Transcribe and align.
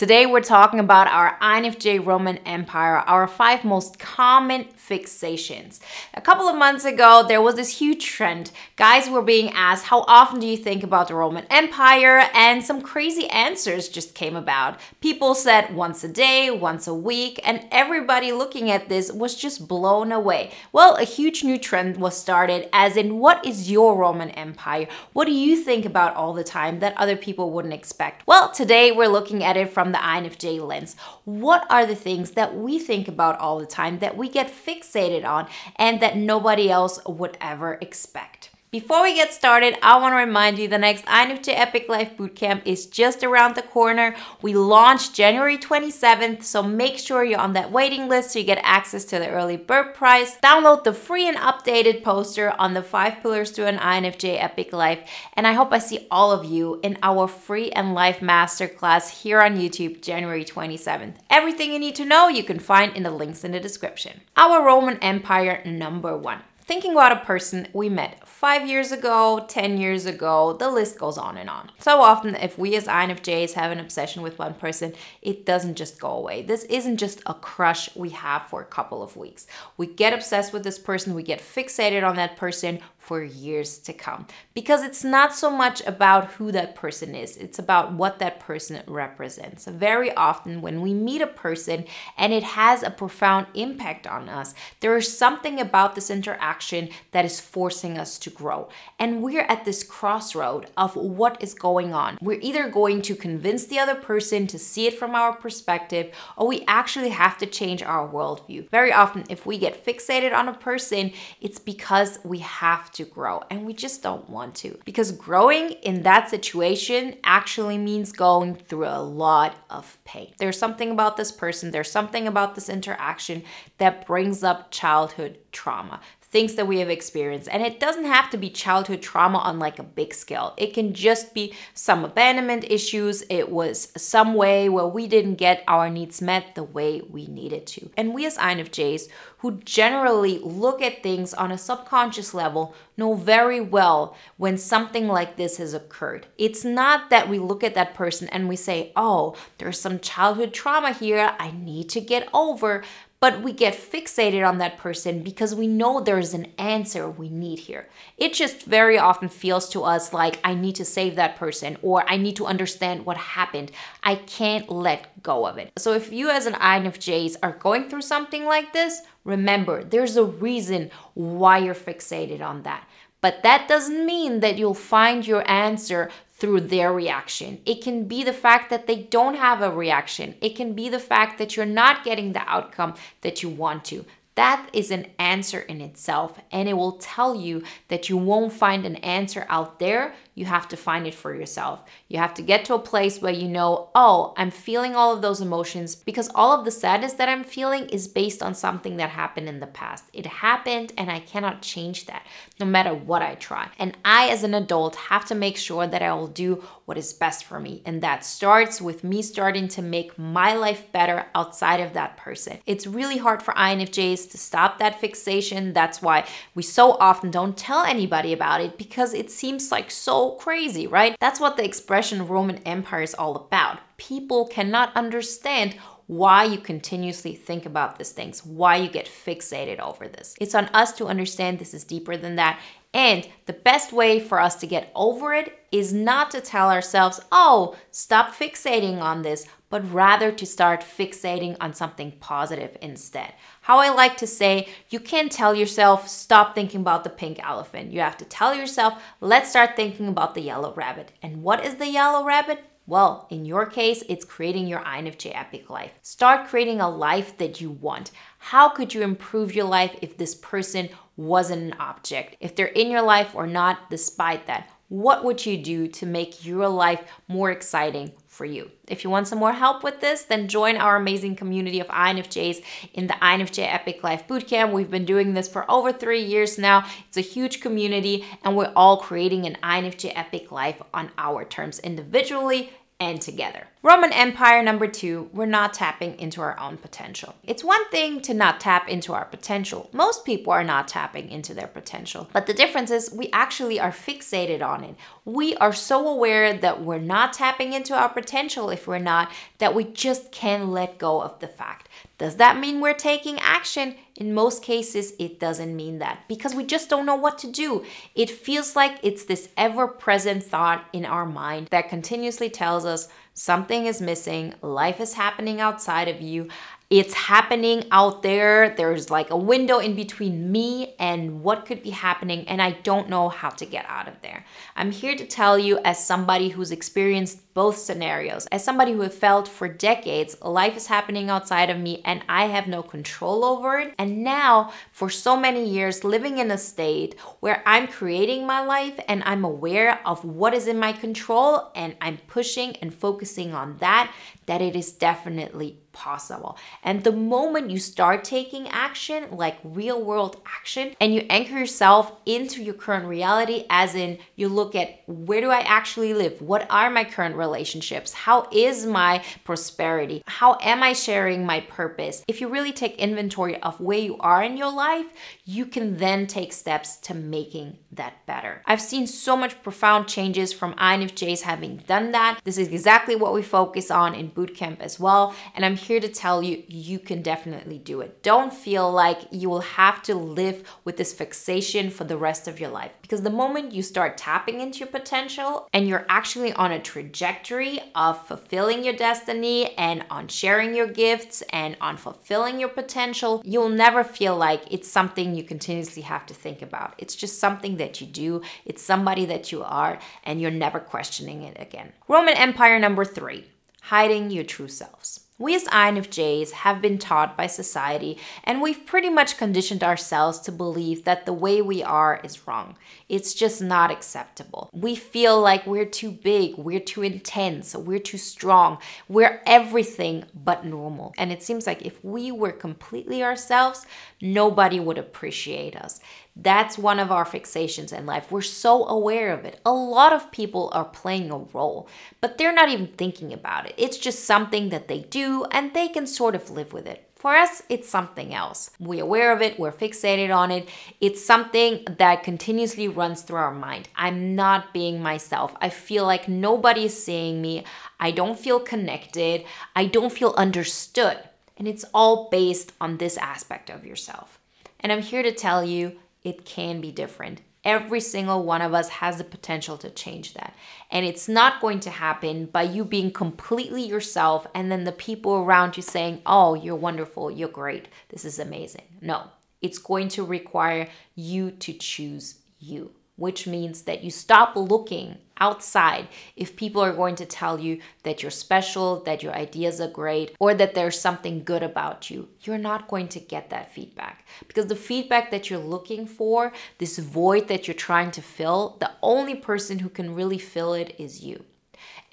Today 0.00 0.24
we're 0.24 0.40
talking 0.40 0.80
about 0.80 1.08
our 1.08 1.38
INFJ 1.40 2.06
Roman 2.06 2.38
Empire, 2.38 3.00
our 3.00 3.28
five 3.28 3.66
most 3.66 3.98
common 3.98 4.64
fixations. 4.64 5.78
A 6.14 6.22
couple 6.22 6.48
of 6.48 6.56
months 6.56 6.86
ago, 6.86 7.22
there 7.28 7.42
was 7.42 7.56
this 7.56 7.80
huge 7.80 8.06
trend. 8.06 8.50
Guys 8.76 9.10
were 9.10 9.20
being 9.20 9.50
asked, 9.50 9.84
How 9.84 10.00
often 10.08 10.40
do 10.40 10.46
you 10.46 10.56
think 10.56 10.82
about 10.82 11.08
the 11.08 11.14
Roman 11.14 11.44
Empire? 11.50 12.22
And 12.32 12.64
some 12.64 12.80
crazy 12.80 13.28
answers 13.28 13.90
just 13.90 14.14
came 14.14 14.36
about. 14.36 14.80
People 15.02 15.34
said 15.34 15.74
once 15.74 16.02
a 16.02 16.08
day, 16.08 16.50
once 16.50 16.88
a 16.88 16.94
week, 16.94 17.38
and 17.44 17.66
everybody 17.70 18.32
looking 18.32 18.70
at 18.70 18.88
this 18.88 19.12
was 19.12 19.36
just 19.36 19.68
blown 19.68 20.12
away. 20.12 20.50
Well, 20.72 20.96
a 20.96 21.04
huge 21.04 21.44
new 21.44 21.58
trend 21.58 21.98
was 21.98 22.16
started, 22.16 22.70
as 22.72 22.96
in, 22.96 23.18
What 23.18 23.44
is 23.44 23.70
your 23.70 23.94
Roman 23.98 24.30
Empire? 24.30 24.88
What 25.12 25.26
do 25.26 25.32
you 25.32 25.56
think 25.56 25.84
about 25.84 26.16
all 26.16 26.32
the 26.32 26.42
time 26.42 26.78
that 26.78 26.96
other 26.96 27.16
people 27.16 27.50
wouldn't 27.50 27.74
expect? 27.74 28.26
Well, 28.26 28.50
today 28.50 28.92
we're 28.92 29.06
looking 29.06 29.44
at 29.44 29.58
it 29.58 29.68
from 29.68 29.89
the 29.92 29.98
INFJ 29.98 30.66
lens. 30.66 30.96
What 31.24 31.66
are 31.70 31.86
the 31.86 31.94
things 31.94 32.32
that 32.32 32.56
we 32.56 32.78
think 32.78 33.08
about 33.08 33.38
all 33.38 33.58
the 33.58 33.66
time 33.66 33.98
that 33.98 34.16
we 34.16 34.28
get 34.28 34.48
fixated 34.48 35.24
on 35.24 35.48
and 35.76 36.00
that 36.00 36.16
nobody 36.16 36.70
else 36.70 36.98
would 37.06 37.36
ever 37.40 37.78
expect? 37.80 38.50
Before 38.72 39.02
we 39.02 39.16
get 39.16 39.34
started, 39.34 39.76
I 39.82 39.98
want 39.98 40.12
to 40.12 40.16
remind 40.16 40.56
you 40.56 40.68
the 40.68 40.78
next 40.78 41.04
INFJ 41.06 41.58
Epic 41.58 41.88
Life 41.88 42.16
Bootcamp 42.16 42.62
is 42.64 42.86
just 42.86 43.24
around 43.24 43.56
the 43.56 43.62
corner. 43.62 44.14
We 44.42 44.54
launch 44.54 45.12
January 45.12 45.58
27th, 45.58 46.44
so 46.44 46.62
make 46.62 46.96
sure 46.96 47.24
you're 47.24 47.40
on 47.40 47.54
that 47.54 47.72
waiting 47.72 48.06
list 48.06 48.30
so 48.30 48.38
you 48.38 48.44
get 48.44 48.60
access 48.62 49.04
to 49.06 49.18
the 49.18 49.28
early 49.28 49.56
bird 49.56 49.92
price. 49.94 50.36
Download 50.36 50.84
the 50.84 50.92
free 50.92 51.26
and 51.26 51.36
updated 51.36 52.04
poster 52.04 52.54
on 52.60 52.74
the 52.74 52.82
five 52.84 53.20
pillars 53.20 53.50
to 53.52 53.66
an 53.66 53.76
INFJ 53.76 54.40
Epic 54.40 54.72
Life, 54.72 55.00
and 55.34 55.48
I 55.48 55.54
hope 55.54 55.72
I 55.72 55.80
see 55.80 56.06
all 56.08 56.30
of 56.30 56.44
you 56.44 56.78
in 56.84 56.96
our 57.02 57.26
free 57.26 57.72
and 57.72 57.92
life 57.92 58.20
masterclass 58.20 59.22
here 59.22 59.42
on 59.42 59.58
YouTube 59.58 60.00
January 60.00 60.44
27th. 60.44 61.14
Everything 61.28 61.72
you 61.72 61.80
need 61.80 61.96
to 61.96 62.04
know 62.04 62.28
you 62.28 62.44
can 62.44 62.60
find 62.60 62.96
in 62.96 63.02
the 63.02 63.10
links 63.10 63.42
in 63.42 63.50
the 63.50 63.58
description. 63.58 64.20
Our 64.36 64.64
Roman 64.64 64.98
Empire 64.98 65.60
number 65.66 66.16
one 66.16 66.42
thinking 66.70 66.92
about 66.92 67.10
a 67.10 67.24
person 67.24 67.66
we 67.72 67.88
met 67.88 68.24
five 68.28 68.64
years 68.64 68.92
ago, 68.92 69.44
10 69.48 69.78
years 69.78 70.06
ago, 70.06 70.52
the 70.52 70.70
list 70.70 71.00
goes 71.00 71.18
on 71.18 71.36
and 71.36 71.50
on. 71.50 71.68
So 71.80 72.00
often, 72.00 72.36
if 72.36 72.56
we 72.56 72.76
as 72.76 72.86
INFJs 72.86 73.54
have 73.54 73.72
an 73.72 73.80
obsession 73.80 74.22
with 74.22 74.38
one 74.38 74.54
person, 74.54 74.94
it 75.20 75.44
doesn't 75.44 75.74
just 75.74 75.98
go 75.98 76.10
away. 76.10 76.42
This 76.42 76.62
isn't 76.62 76.98
just 76.98 77.22
a 77.26 77.34
crush 77.34 77.94
we 77.96 78.10
have 78.10 78.42
for 78.42 78.62
a 78.62 78.66
couple 78.66 79.02
of 79.02 79.16
weeks. 79.16 79.48
We 79.76 79.88
get 79.88 80.12
obsessed 80.12 80.52
with 80.52 80.62
this 80.62 80.78
person, 80.78 81.16
we 81.16 81.24
get 81.24 81.40
fixated 81.40 82.08
on 82.08 82.14
that 82.14 82.36
person 82.36 82.78
for 83.00 83.22
years 83.24 83.78
to 83.78 83.92
come. 83.92 84.26
Because 84.54 84.84
it's 84.84 85.02
not 85.02 85.34
so 85.34 85.50
much 85.50 85.82
about 85.86 86.32
who 86.32 86.52
that 86.52 86.74
person 86.74 87.14
is, 87.14 87.36
it's 87.38 87.58
about 87.58 87.92
what 87.92 88.18
that 88.18 88.38
person 88.38 88.82
represents. 88.86 89.64
Very 89.64 90.14
often, 90.14 90.60
when 90.60 90.80
we 90.82 90.92
meet 90.92 91.22
a 91.22 91.26
person 91.26 91.86
and 92.16 92.32
it 92.32 92.42
has 92.42 92.82
a 92.82 92.90
profound 92.90 93.46
impact 93.54 94.06
on 94.06 94.28
us, 94.28 94.54
there 94.80 94.96
is 94.96 95.16
something 95.16 95.58
about 95.58 95.94
this 95.94 96.10
interaction 96.10 96.90
that 97.12 97.24
is 97.24 97.40
forcing 97.40 97.98
us 97.98 98.18
to 98.18 98.30
grow. 98.30 98.68
And 98.98 99.22
we're 99.22 99.40
at 99.48 99.64
this 99.64 99.82
crossroad 99.82 100.66
of 100.76 100.94
what 100.94 101.42
is 101.42 101.54
going 101.54 101.94
on. 101.94 102.18
We're 102.20 102.40
either 102.40 102.68
going 102.68 103.02
to 103.02 103.16
convince 103.16 103.64
the 103.64 103.78
other 103.78 103.94
person 103.94 104.46
to 104.48 104.58
see 104.58 104.86
it 104.86 104.98
from 104.98 105.14
our 105.14 105.32
perspective, 105.32 106.12
or 106.36 106.46
we 106.46 106.64
actually 106.68 107.10
have 107.10 107.38
to 107.38 107.46
change 107.46 107.82
our 107.82 108.06
worldview. 108.06 108.68
Very 108.68 108.92
often, 108.92 109.24
if 109.30 109.46
we 109.46 109.56
get 109.56 109.84
fixated 109.84 110.36
on 110.36 110.48
a 110.48 110.54
person, 110.54 111.12
it's 111.40 111.58
because 111.58 112.18
we 112.24 112.38
have 112.40 112.89
to 112.94 113.04
grow 113.04 113.42
and 113.50 113.66
we 113.66 113.72
just 113.72 114.02
don't 114.02 114.28
want 114.28 114.54
to 114.54 114.78
because 114.84 115.12
growing 115.12 115.70
in 115.82 116.02
that 116.02 116.28
situation 116.30 117.16
actually 117.24 117.78
means 117.78 118.12
going 118.12 118.54
through 118.54 118.86
a 118.86 119.02
lot 119.02 119.56
of 119.68 119.98
pain. 120.04 120.32
There's 120.38 120.58
something 120.58 120.90
about 120.90 121.16
this 121.16 121.32
person, 121.32 121.70
there's 121.70 121.90
something 121.90 122.26
about 122.26 122.54
this 122.54 122.68
interaction 122.68 123.42
that 123.78 124.06
brings 124.06 124.42
up 124.42 124.70
childhood 124.70 125.38
trauma 125.52 126.00
things 126.30 126.54
that 126.54 126.66
we 126.66 126.78
have 126.78 126.88
experienced. 126.90 127.48
And 127.50 127.62
it 127.62 127.80
doesn't 127.80 128.04
have 128.04 128.30
to 128.30 128.38
be 128.38 128.50
childhood 128.50 129.02
trauma 129.02 129.38
on 129.38 129.58
like 129.58 129.78
a 129.78 129.84
big 129.84 130.14
scale. 130.14 130.54
It 130.56 130.72
can 130.72 130.94
just 130.94 131.34
be 131.34 131.54
some 131.74 132.04
abandonment 132.04 132.64
issues. 132.70 133.24
It 133.28 133.50
was 133.50 133.92
some 133.96 134.34
way 134.34 134.68
where 134.68 134.86
we 134.86 135.08
didn't 135.08 135.34
get 135.36 135.64
our 135.66 135.90
needs 135.90 136.22
met 136.22 136.54
the 136.54 136.62
way 136.62 137.02
we 137.10 137.26
needed 137.26 137.66
to. 137.68 137.90
And 137.96 138.14
we 138.14 138.26
as 138.26 138.38
INFJs, 138.38 139.08
who 139.38 139.58
generally 139.64 140.38
look 140.38 140.82
at 140.82 141.02
things 141.02 141.34
on 141.34 141.50
a 141.50 141.58
subconscious 141.58 142.32
level, 142.32 142.74
know 142.96 143.14
very 143.14 143.60
well 143.60 144.16
when 144.36 144.56
something 144.56 145.08
like 145.08 145.36
this 145.36 145.56
has 145.56 145.74
occurred. 145.74 146.26
It's 146.38 146.64
not 146.64 147.10
that 147.10 147.28
we 147.28 147.38
look 147.38 147.64
at 147.64 147.74
that 147.74 147.94
person 147.94 148.28
and 148.28 148.48
we 148.48 148.56
say, 148.56 148.92
oh, 148.94 149.34
there's 149.58 149.80
some 149.80 149.98
childhood 149.98 150.52
trauma 150.52 150.92
here 150.92 151.34
I 151.38 151.50
need 151.50 151.88
to 151.90 152.00
get 152.00 152.28
over 152.32 152.84
but 153.20 153.42
we 153.42 153.52
get 153.52 153.74
fixated 153.74 154.48
on 154.48 154.56
that 154.58 154.78
person 154.78 155.22
because 155.22 155.54
we 155.54 155.66
know 155.66 156.00
there's 156.00 156.32
an 156.32 156.46
answer 156.56 157.08
we 157.08 157.28
need 157.28 157.58
here. 157.58 157.86
It 158.16 158.32
just 158.32 158.62
very 158.62 158.98
often 158.98 159.28
feels 159.28 159.68
to 159.70 159.82
us 159.82 160.14
like 160.14 160.40
I 160.42 160.54
need 160.54 160.74
to 160.76 160.86
save 160.86 161.16
that 161.16 161.36
person 161.36 161.76
or 161.82 162.08
I 162.08 162.16
need 162.16 162.36
to 162.36 162.46
understand 162.46 163.04
what 163.04 163.18
happened. 163.18 163.72
I 164.02 164.14
can't 164.14 164.70
let 164.70 165.22
go 165.22 165.46
of 165.46 165.58
it. 165.58 165.70
So 165.76 165.92
if 165.92 166.10
you 166.10 166.30
as 166.30 166.46
an 166.46 166.54
INFJs 166.54 167.36
are 167.42 167.52
going 167.52 167.90
through 167.90 168.02
something 168.02 168.46
like 168.46 168.72
this, 168.72 169.02
remember 169.24 169.84
there's 169.84 170.16
a 170.16 170.24
reason 170.24 170.90
why 171.12 171.58
you're 171.58 171.74
fixated 171.74 172.40
on 172.40 172.62
that. 172.62 172.88
But 173.20 173.42
that 173.42 173.68
doesn't 173.68 174.06
mean 174.06 174.40
that 174.40 174.56
you'll 174.56 174.72
find 174.72 175.26
your 175.26 175.48
answer 175.50 176.10
through 176.40 176.62
their 176.62 176.92
reaction. 176.92 177.60
It 177.66 177.82
can 177.82 178.04
be 178.04 178.24
the 178.24 178.32
fact 178.32 178.70
that 178.70 178.86
they 178.86 179.02
don't 179.02 179.36
have 179.36 179.60
a 179.60 179.70
reaction. 179.70 180.34
It 180.40 180.56
can 180.56 180.72
be 180.72 180.88
the 180.88 180.98
fact 180.98 181.38
that 181.38 181.54
you're 181.54 181.66
not 181.66 182.02
getting 182.02 182.32
the 182.32 182.48
outcome 182.50 182.94
that 183.20 183.42
you 183.42 183.50
want 183.50 183.84
to. 183.86 184.06
That 184.36 184.70
is 184.72 184.90
an 184.90 185.08
answer 185.18 185.60
in 185.60 185.82
itself, 185.82 186.38
and 186.50 186.66
it 186.68 186.72
will 186.72 186.92
tell 186.92 187.34
you 187.34 187.62
that 187.88 188.08
you 188.08 188.16
won't 188.16 188.54
find 188.54 188.86
an 188.86 188.96
answer 188.96 189.44
out 189.50 189.78
there 189.80 190.14
you 190.40 190.46
have 190.46 190.66
to 190.68 190.76
find 190.76 191.06
it 191.06 191.14
for 191.14 191.34
yourself. 191.34 191.84
You 192.08 192.16
have 192.16 192.32
to 192.32 192.42
get 192.42 192.64
to 192.64 192.74
a 192.74 192.78
place 192.78 193.20
where 193.20 193.30
you 193.30 193.46
know, 193.46 193.90
oh, 193.94 194.32
I'm 194.38 194.50
feeling 194.50 194.96
all 194.96 195.14
of 195.14 195.20
those 195.20 195.42
emotions 195.42 195.94
because 195.94 196.30
all 196.34 196.58
of 196.58 196.64
the 196.64 196.70
sadness 196.70 197.12
that 197.14 197.28
I'm 197.28 197.44
feeling 197.44 197.90
is 197.90 198.08
based 198.08 198.42
on 198.42 198.54
something 198.54 198.96
that 198.96 199.10
happened 199.10 199.50
in 199.50 199.60
the 199.60 199.66
past. 199.66 200.06
It 200.14 200.24
happened 200.24 200.94
and 200.96 201.10
I 201.10 201.20
cannot 201.20 201.60
change 201.60 202.06
that 202.06 202.24
no 202.58 202.64
matter 202.64 202.94
what 202.94 203.20
I 203.20 203.34
try. 203.34 203.68
And 203.78 203.98
I, 204.02 204.30
as 204.30 204.42
an 204.42 204.54
adult, 204.54 204.96
have 204.96 205.26
to 205.26 205.34
make 205.34 205.58
sure 205.58 205.86
that 205.86 206.00
I 206.00 206.14
will 206.14 206.26
do 206.26 206.64
what 206.86 206.96
is 206.96 207.12
best 207.12 207.44
for 207.44 207.60
me. 207.60 207.82
And 207.84 208.02
that 208.02 208.24
starts 208.24 208.80
with 208.80 209.04
me 209.04 209.20
starting 209.20 209.68
to 209.68 209.82
make 209.82 210.18
my 210.18 210.54
life 210.54 210.90
better 210.90 211.26
outside 211.34 211.80
of 211.80 211.92
that 211.92 212.16
person. 212.16 212.58
It's 212.64 212.86
really 212.86 213.18
hard 213.18 213.42
for 213.42 213.52
INFJs 213.52 214.30
to 214.30 214.38
stop 214.38 214.78
that 214.78 215.00
fixation. 215.00 215.74
That's 215.74 216.00
why 216.00 216.26
we 216.54 216.62
so 216.62 216.92
often 216.92 217.30
don't 217.30 217.56
tell 217.56 217.84
anybody 217.84 218.32
about 218.32 218.62
it 218.62 218.78
because 218.78 219.12
it 219.12 219.30
seems 219.30 219.70
like 219.70 219.90
so 219.90 220.29
crazy, 220.32 220.86
right? 220.86 221.16
That's 221.20 221.40
what 221.40 221.56
the 221.56 221.64
expression 221.64 222.26
Roman 222.26 222.58
Empire 222.58 223.02
is 223.02 223.14
all 223.14 223.36
about. 223.36 223.78
People 223.96 224.46
cannot 224.46 224.94
understand 224.96 225.76
why 226.06 226.42
you 226.42 226.58
continuously 226.58 227.36
think 227.36 227.64
about 227.64 227.96
these 227.96 228.10
things, 228.10 228.44
why 228.44 228.74
you 228.74 228.88
get 228.88 229.06
fixated 229.06 229.78
over 229.78 230.08
this. 230.08 230.34
It's 230.40 230.56
on 230.56 230.66
us 230.74 230.92
to 230.94 231.06
understand 231.06 231.58
this 231.58 231.72
is 231.72 231.84
deeper 231.84 232.16
than 232.16 232.34
that. 232.34 232.58
And 232.92 233.28
the 233.46 233.52
best 233.52 233.92
way 233.92 234.18
for 234.18 234.40
us 234.40 234.56
to 234.56 234.66
get 234.66 234.90
over 234.96 235.32
it 235.32 235.56
is 235.70 235.92
not 235.92 236.32
to 236.32 236.40
tell 236.40 236.68
ourselves, 236.68 237.20
oh, 237.30 237.76
stop 237.92 238.34
fixating 238.34 239.00
on 239.00 239.22
this, 239.22 239.46
but 239.70 239.90
rather 239.90 240.30
to 240.32 240.44
start 240.44 240.82
fixating 240.82 241.56
on 241.60 241.72
something 241.72 242.12
positive 242.20 242.76
instead. 242.82 243.32
How 243.62 243.78
I 243.78 243.88
like 243.88 244.16
to 244.18 244.26
say, 244.26 244.68
you 244.90 245.00
can't 245.00 245.32
tell 245.32 245.54
yourself, 245.54 246.08
stop 246.08 246.54
thinking 246.54 246.80
about 246.80 247.04
the 247.04 247.10
pink 247.10 247.38
elephant. 247.42 247.92
You 247.92 248.00
have 248.00 248.18
to 248.18 248.24
tell 248.24 248.54
yourself, 248.54 249.02
let's 249.20 249.48
start 249.48 249.76
thinking 249.76 250.08
about 250.08 250.34
the 250.34 250.42
yellow 250.42 250.74
rabbit. 250.74 251.12
And 251.22 251.42
what 251.42 251.64
is 251.64 251.76
the 251.76 251.88
yellow 251.88 252.26
rabbit? 252.26 252.64
Well, 252.86 253.28
in 253.30 253.44
your 253.44 253.66
case, 253.66 254.02
it's 254.08 254.24
creating 254.24 254.66
your 254.66 254.80
INFJ 254.80 255.30
epic 255.36 255.70
life. 255.70 255.92
Start 256.02 256.48
creating 256.48 256.80
a 256.80 256.90
life 256.90 257.38
that 257.38 257.60
you 257.60 257.70
want. 257.70 258.10
How 258.38 258.68
could 258.68 258.92
you 258.92 259.02
improve 259.02 259.54
your 259.54 259.66
life 259.66 259.94
if 260.02 260.16
this 260.16 260.34
person 260.34 260.88
wasn't 261.16 261.62
an 261.62 261.78
object? 261.78 262.36
If 262.40 262.56
they're 262.56 262.66
in 262.66 262.90
your 262.90 263.02
life 263.02 263.36
or 263.36 263.46
not, 263.46 263.90
despite 263.90 264.48
that, 264.48 264.68
what 264.88 265.22
would 265.22 265.46
you 265.46 265.56
do 265.56 265.86
to 265.86 266.04
make 266.04 266.44
your 266.44 266.68
life 266.68 267.04
more 267.28 267.52
exciting 267.52 268.10
for 268.30 268.44
you? 268.44 268.70
If 268.86 269.02
you 269.02 269.10
want 269.10 269.26
some 269.26 269.40
more 269.40 269.52
help 269.52 269.82
with 269.82 270.00
this, 270.00 270.22
then 270.22 270.46
join 270.46 270.76
our 270.76 270.94
amazing 270.94 271.34
community 271.34 271.80
of 271.80 271.88
INFJs 271.88 272.62
in 272.94 273.08
the 273.08 273.14
INFJ 273.14 273.66
Epic 273.74 274.04
Life 274.04 274.28
Bootcamp. 274.28 274.72
We've 274.72 274.90
been 274.90 275.04
doing 275.04 275.34
this 275.34 275.48
for 275.48 275.68
over 275.68 275.92
three 275.92 276.22
years 276.22 276.56
now. 276.56 276.86
It's 277.08 277.16
a 277.16 277.22
huge 277.22 277.60
community, 277.60 278.24
and 278.44 278.56
we're 278.56 278.72
all 278.76 278.98
creating 278.98 279.46
an 279.46 279.58
INFJ 279.64 280.12
Epic 280.14 280.52
Life 280.52 280.80
on 280.94 281.10
our 281.18 281.44
terms 281.44 281.80
individually 281.80 282.70
and 283.00 283.20
together. 283.20 283.66
Roman 283.82 284.12
Empire 284.12 284.62
number 284.62 284.86
two, 284.86 285.30
we're 285.32 285.46
not 285.46 285.72
tapping 285.72 286.18
into 286.18 286.42
our 286.42 286.58
own 286.60 286.76
potential. 286.76 287.34
It's 287.44 287.64
one 287.64 287.88
thing 287.88 288.20
to 288.20 288.34
not 288.34 288.60
tap 288.60 288.90
into 288.90 289.14
our 289.14 289.24
potential. 289.24 289.88
Most 289.94 290.26
people 290.26 290.52
are 290.52 290.62
not 290.62 290.86
tapping 290.86 291.30
into 291.30 291.54
their 291.54 291.66
potential. 291.66 292.28
But 292.34 292.46
the 292.46 292.52
difference 292.52 292.90
is 292.90 293.10
we 293.10 293.30
actually 293.32 293.80
are 293.80 293.90
fixated 293.90 294.62
on 294.62 294.84
it. 294.84 294.96
We 295.24 295.56
are 295.56 295.72
so 295.72 296.06
aware 296.06 296.52
that 296.52 296.82
we're 296.82 296.98
not 296.98 297.32
tapping 297.32 297.72
into 297.72 297.94
our 297.94 298.10
potential 298.10 298.68
if 298.68 298.86
we're 298.86 298.98
not, 298.98 299.32
that 299.58 299.74
we 299.74 299.84
just 299.84 300.30
can't 300.30 300.68
let 300.68 300.98
go 300.98 301.22
of 301.22 301.40
the 301.40 301.48
fact. 301.48 301.88
Does 302.20 302.36
that 302.36 302.58
mean 302.58 302.82
we're 302.82 302.92
taking 302.92 303.38
action? 303.38 303.94
In 304.14 304.34
most 304.34 304.62
cases, 304.62 305.14
it 305.18 305.40
doesn't 305.40 305.74
mean 305.74 306.00
that 306.00 306.28
because 306.28 306.54
we 306.54 306.66
just 306.66 306.90
don't 306.90 307.06
know 307.06 307.14
what 307.14 307.38
to 307.38 307.50
do. 307.50 307.82
It 308.14 308.28
feels 308.28 308.76
like 308.76 309.00
it's 309.02 309.24
this 309.24 309.48
ever 309.56 309.88
present 309.88 310.44
thought 310.44 310.84
in 310.92 311.06
our 311.06 311.24
mind 311.24 311.68
that 311.70 311.88
continuously 311.88 312.50
tells 312.50 312.84
us 312.84 313.08
something 313.32 313.86
is 313.86 314.02
missing, 314.02 314.52
life 314.60 315.00
is 315.00 315.14
happening 315.14 315.62
outside 315.62 316.08
of 316.08 316.20
you, 316.20 316.48
it's 316.90 317.14
happening 317.14 317.84
out 317.92 318.24
there. 318.24 318.74
There's 318.76 319.10
like 319.10 319.30
a 319.30 319.36
window 319.36 319.78
in 319.78 319.94
between 319.94 320.50
me 320.50 320.96
and 320.98 321.40
what 321.40 321.64
could 321.64 321.84
be 321.84 321.90
happening, 321.90 322.48
and 322.48 322.60
I 322.60 322.72
don't 322.72 323.08
know 323.08 323.28
how 323.28 323.50
to 323.50 323.64
get 323.64 323.86
out 323.88 324.08
of 324.08 324.20
there. 324.22 324.44
I'm 324.74 324.90
here 324.90 325.14
to 325.14 325.24
tell 325.24 325.56
you, 325.56 325.78
as 325.84 326.04
somebody 326.04 326.48
who's 326.48 326.72
experienced 326.72 327.54
both 327.54 327.76
scenarios, 327.76 328.46
as 328.46 328.64
somebody 328.64 328.92
who 328.92 329.02
have 329.02 329.14
felt 329.14 329.46
for 329.46 329.68
decades 329.68 330.36
life 330.42 330.76
is 330.76 330.86
happening 330.86 331.30
outside 331.30 331.68
of 331.68 331.78
me 331.78 332.00
and 332.04 332.22
I 332.28 332.46
have 332.46 332.66
no 332.66 332.82
control 332.82 333.44
over 333.44 333.78
it. 333.78 333.94
And 333.98 334.22
now, 334.24 334.72
for 334.92 335.10
so 335.10 335.36
many 335.36 335.68
years, 335.68 336.04
living 336.04 336.38
in 336.38 336.50
a 336.50 336.58
state 336.58 337.18
where 337.40 337.62
I'm 337.66 337.86
creating 337.86 338.46
my 338.46 338.64
life 338.64 338.98
and 339.08 339.22
I'm 339.24 339.44
aware 339.44 340.00
of 340.06 340.24
what 340.24 340.54
is 340.54 340.66
in 340.66 340.78
my 340.78 340.92
control 340.92 341.70
and 341.74 341.96
I'm 342.00 342.18
pushing 342.28 342.76
and 342.76 342.94
focusing 342.94 343.52
on 343.52 343.76
that, 343.78 344.12
that 344.46 344.62
it 344.62 344.74
is 344.74 344.92
definitely 344.92 345.79
possible. 346.00 346.56
And 346.82 347.04
the 347.04 347.12
moment 347.12 347.70
you 347.70 347.78
start 347.78 348.24
taking 348.24 348.66
action, 348.68 349.26
like 349.30 349.58
real 349.62 350.02
world 350.02 350.40
action, 350.46 350.96
and 350.98 351.14
you 351.14 351.26
anchor 351.28 351.58
yourself 351.58 352.12
into 352.24 352.62
your 352.62 352.74
current 352.74 353.04
reality, 353.04 353.66
as 353.68 353.94
in 353.94 354.18
you 354.34 354.48
look 354.48 354.74
at 354.74 355.02
where 355.06 355.42
do 355.42 355.50
I 355.50 355.60
actually 355.60 356.14
live? 356.14 356.40
What 356.40 356.66
are 356.70 356.90
my 356.90 357.04
current 357.04 357.36
relationships? 357.36 358.14
How 358.14 358.48
is 358.50 358.86
my 358.86 359.22
prosperity? 359.44 360.22
How 360.26 360.56
am 360.62 360.82
I 360.82 360.94
sharing 360.94 361.44
my 361.44 361.60
purpose? 361.60 362.24
If 362.26 362.40
you 362.40 362.48
really 362.48 362.72
take 362.72 362.96
inventory 362.96 363.60
of 363.60 363.78
where 363.78 363.98
you 363.98 364.16
are 364.20 364.42
in 364.42 364.56
your 364.56 364.72
life, 364.72 365.06
you 365.44 365.66
can 365.66 365.98
then 365.98 366.26
take 366.26 366.52
steps 366.52 366.96
to 366.98 367.14
making 367.14 367.76
that 367.92 368.24
better. 368.24 368.62
I've 368.66 368.80
seen 368.80 369.06
so 369.06 369.36
much 369.36 369.62
profound 369.62 370.08
changes 370.08 370.52
from 370.52 370.74
INFJs 370.74 371.42
having 371.42 371.78
done 371.88 372.12
that. 372.12 372.40
This 372.44 372.56
is 372.56 372.68
exactly 372.68 373.16
what 373.16 373.34
we 373.34 373.42
focus 373.42 373.90
on 373.90 374.14
in 374.14 374.30
bootcamp 374.30 374.80
as 374.80 375.00
well. 375.00 375.34
And 375.54 375.64
I'm 375.64 375.76
here 375.76 375.89
to 375.98 376.08
tell 376.08 376.42
you, 376.42 376.62
you 376.68 376.98
can 376.98 377.22
definitely 377.22 377.78
do 377.78 378.00
it. 378.02 378.22
Don't 378.22 378.52
feel 378.52 378.92
like 378.92 379.22
you 379.32 379.48
will 379.48 379.62
have 379.62 380.02
to 380.02 380.14
live 380.14 380.62
with 380.84 380.96
this 380.96 381.12
fixation 381.12 381.90
for 381.90 382.04
the 382.04 382.16
rest 382.16 382.46
of 382.46 382.60
your 382.60 382.70
life. 382.70 382.92
Because 383.02 383.22
the 383.22 383.30
moment 383.30 383.72
you 383.72 383.82
start 383.82 384.16
tapping 384.18 384.60
into 384.60 384.80
your 384.80 384.88
potential 384.88 385.68
and 385.72 385.88
you're 385.88 386.06
actually 386.08 386.52
on 386.52 386.70
a 386.70 386.78
trajectory 386.78 387.80
of 387.94 388.24
fulfilling 388.26 388.84
your 388.84 388.94
destiny 388.94 389.74
and 389.76 390.04
on 390.10 390.28
sharing 390.28 390.74
your 390.74 390.86
gifts 390.86 391.42
and 391.50 391.76
on 391.80 391.96
fulfilling 391.96 392.60
your 392.60 392.68
potential, 392.68 393.42
you'll 393.44 393.68
never 393.68 394.04
feel 394.04 394.36
like 394.36 394.62
it's 394.70 394.88
something 394.88 395.34
you 395.34 395.42
continuously 395.42 396.02
have 396.02 396.26
to 396.26 396.34
think 396.34 396.62
about. 396.62 396.94
It's 396.98 397.16
just 397.16 397.38
something 397.38 397.78
that 397.78 398.00
you 398.00 398.06
do, 398.06 398.42
it's 398.64 398.82
somebody 398.82 399.24
that 399.24 399.50
you 399.50 399.62
are, 399.62 399.98
and 400.22 400.40
you're 400.40 400.50
never 400.50 400.78
questioning 400.78 401.42
it 401.42 401.56
again. 401.58 401.92
Roman 402.06 402.36
Empire 402.36 402.78
number 402.78 403.04
three 403.04 403.46
hiding 403.82 404.30
your 404.30 404.44
true 404.44 404.68
selves. 404.68 405.20
We 405.40 405.54
as 405.54 405.64
INFJs 405.64 406.50
have 406.50 406.82
been 406.82 406.98
taught 406.98 407.34
by 407.34 407.46
society, 407.46 408.18
and 408.44 408.60
we've 408.60 408.84
pretty 408.84 409.08
much 409.08 409.38
conditioned 409.38 409.82
ourselves 409.82 410.38
to 410.40 410.52
believe 410.52 411.04
that 411.04 411.24
the 411.24 411.32
way 411.32 411.62
we 411.62 411.82
are 411.82 412.20
is 412.22 412.46
wrong. 412.46 412.76
It's 413.08 413.32
just 413.32 413.62
not 413.62 413.90
acceptable. 413.90 414.68
We 414.74 414.94
feel 414.94 415.40
like 415.40 415.66
we're 415.66 415.86
too 415.86 416.10
big, 416.10 416.58
we're 416.58 416.78
too 416.78 417.02
intense, 417.02 417.74
we're 417.74 418.00
too 418.00 418.18
strong, 418.18 418.80
we're 419.08 419.40
everything 419.46 420.24
but 420.34 420.66
normal. 420.66 421.14
And 421.16 421.32
it 421.32 421.42
seems 421.42 421.66
like 421.66 421.86
if 421.86 422.04
we 422.04 422.30
were 422.30 422.52
completely 422.52 423.22
ourselves, 423.22 423.86
nobody 424.20 424.78
would 424.78 424.98
appreciate 424.98 425.74
us. 425.74 426.00
That's 426.36 426.78
one 426.78 426.98
of 426.98 427.10
our 427.10 427.24
fixations 427.24 427.92
in 427.92 428.06
life. 428.06 428.30
We're 428.30 428.40
so 428.40 428.86
aware 428.86 429.32
of 429.32 429.44
it. 429.44 429.60
A 429.66 429.72
lot 429.72 430.12
of 430.12 430.30
people 430.30 430.70
are 430.72 430.84
playing 430.84 431.30
a 431.30 431.38
role, 431.38 431.88
but 432.20 432.38
they're 432.38 432.52
not 432.52 432.68
even 432.68 432.86
thinking 432.86 433.32
about 433.32 433.66
it. 433.66 433.74
It's 433.76 433.98
just 433.98 434.24
something 434.24 434.70
that 434.70 434.88
they 434.88 435.00
do 435.00 435.44
and 435.50 435.74
they 435.74 435.88
can 435.88 436.06
sort 436.06 436.34
of 436.34 436.50
live 436.50 436.72
with 436.72 436.86
it. 436.86 437.10
For 437.20 437.36
us, 437.36 437.62
it's 437.68 437.86
something 437.86 438.32
else. 438.32 438.70
We're 438.80 439.02
aware 439.02 439.30
of 439.30 439.42
it, 439.42 439.60
we're 439.60 439.72
fixated 439.72 440.34
on 440.34 440.50
it. 440.50 440.70
It's 441.02 441.22
something 441.22 441.84
that 441.98 442.22
continuously 442.22 442.88
runs 442.88 443.20
through 443.20 443.36
our 443.36 443.52
mind. 443.52 443.90
I'm 443.94 444.34
not 444.34 444.72
being 444.72 445.02
myself. 445.02 445.54
I 445.60 445.68
feel 445.68 446.06
like 446.06 446.28
nobody 446.28 446.86
is 446.86 447.04
seeing 447.04 447.42
me. 447.42 447.64
I 447.98 448.10
don't 448.10 448.38
feel 448.38 448.58
connected. 448.58 449.44
I 449.76 449.84
don't 449.84 450.10
feel 450.10 450.32
understood. 450.38 451.18
And 451.58 451.68
it's 451.68 451.84
all 451.92 452.30
based 452.30 452.72
on 452.80 452.96
this 452.96 453.18
aspect 453.18 453.68
of 453.68 453.84
yourself. 453.84 454.38
And 454.80 454.90
I'm 454.90 455.02
here 455.02 455.22
to 455.22 455.30
tell 455.30 455.62
you 455.62 455.98
it 456.22 456.44
can 456.44 456.80
be 456.80 456.92
different. 456.92 457.40
Every 457.62 458.00
single 458.00 458.44
one 458.44 458.62
of 458.62 458.72
us 458.72 458.88
has 458.88 459.18
the 459.18 459.24
potential 459.24 459.76
to 459.78 459.90
change 459.90 460.32
that. 460.34 460.54
And 460.90 461.04
it's 461.04 461.28
not 461.28 461.60
going 461.60 461.80
to 461.80 461.90
happen 461.90 462.46
by 462.46 462.62
you 462.62 462.84
being 462.84 463.12
completely 463.12 463.82
yourself 463.82 464.46
and 464.54 464.72
then 464.72 464.84
the 464.84 464.92
people 464.92 465.34
around 465.34 465.76
you 465.76 465.82
saying, 465.82 466.22
Oh, 466.24 466.54
you're 466.54 466.76
wonderful, 466.76 467.30
you're 467.30 467.48
great, 467.48 467.88
this 468.08 468.24
is 468.24 468.38
amazing. 468.38 468.84
No, 469.02 469.24
it's 469.60 469.78
going 469.78 470.08
to 470.08 470.24
require 470.24 470.88
you 471.14 471.50
to 471.50 471.74
choose 471.74 472.36
you 472.58 472.92
which 473.16 473.46
means 473.46 473.82
that 473.82 474.02
you 474.02 474.10
stop 474.10 474.56
looking 474.56 475.18
outside 475.40 476.06
if 476.36 476.54
people 476.54 476.82
are 476.82 476.92
going 476.92 477.16
to 477.16 477.24
tell 477.24 477.58
you 477.58 477.80
that 478.02 478.22
you're 478.22 478.30
special, 478.30 479.02
that 479.04 479.22
your 479.22 479.34
ideas 479.34 479.80
are 479.80 479.88
great, 479.88 480.34
or 480.38 480.54
that 480.54 480.74
there's 480.74 481.00
something 481.00 481.42
good 481.42 481.62
about 481.62 482.10
you. 482.10 482.28
You're 482.42 482.58
not 482.58 482.88
going 482.88 483.08
to 483.08 483.20
get 483.20 483.50
that 483.50 483.72
feedback 483.72 484.26
because 484.46 484.66
the 484.66 484.76
feedback 484.76 485.30
that 485.30 485.48
you're 485.48 485.58
looking 485.58 486.06
for, 486.06 486.52
this 486.78 486.98
void 486.98 487.48
that 487.48 487.66
you're 487.66 487.74
trying 487.74 488.10
to 488.12 488.22
fill, 488.22 488.76
the 488.80 488.92
only 489.02 489.34
person 489.34 489.78
who 489.80 489.88
can 489.88 490.14
really 490.14 490.38
fill 490.38 490.74
it 490.74 490.94
is 490.98 491.24
you. 491.24 491.44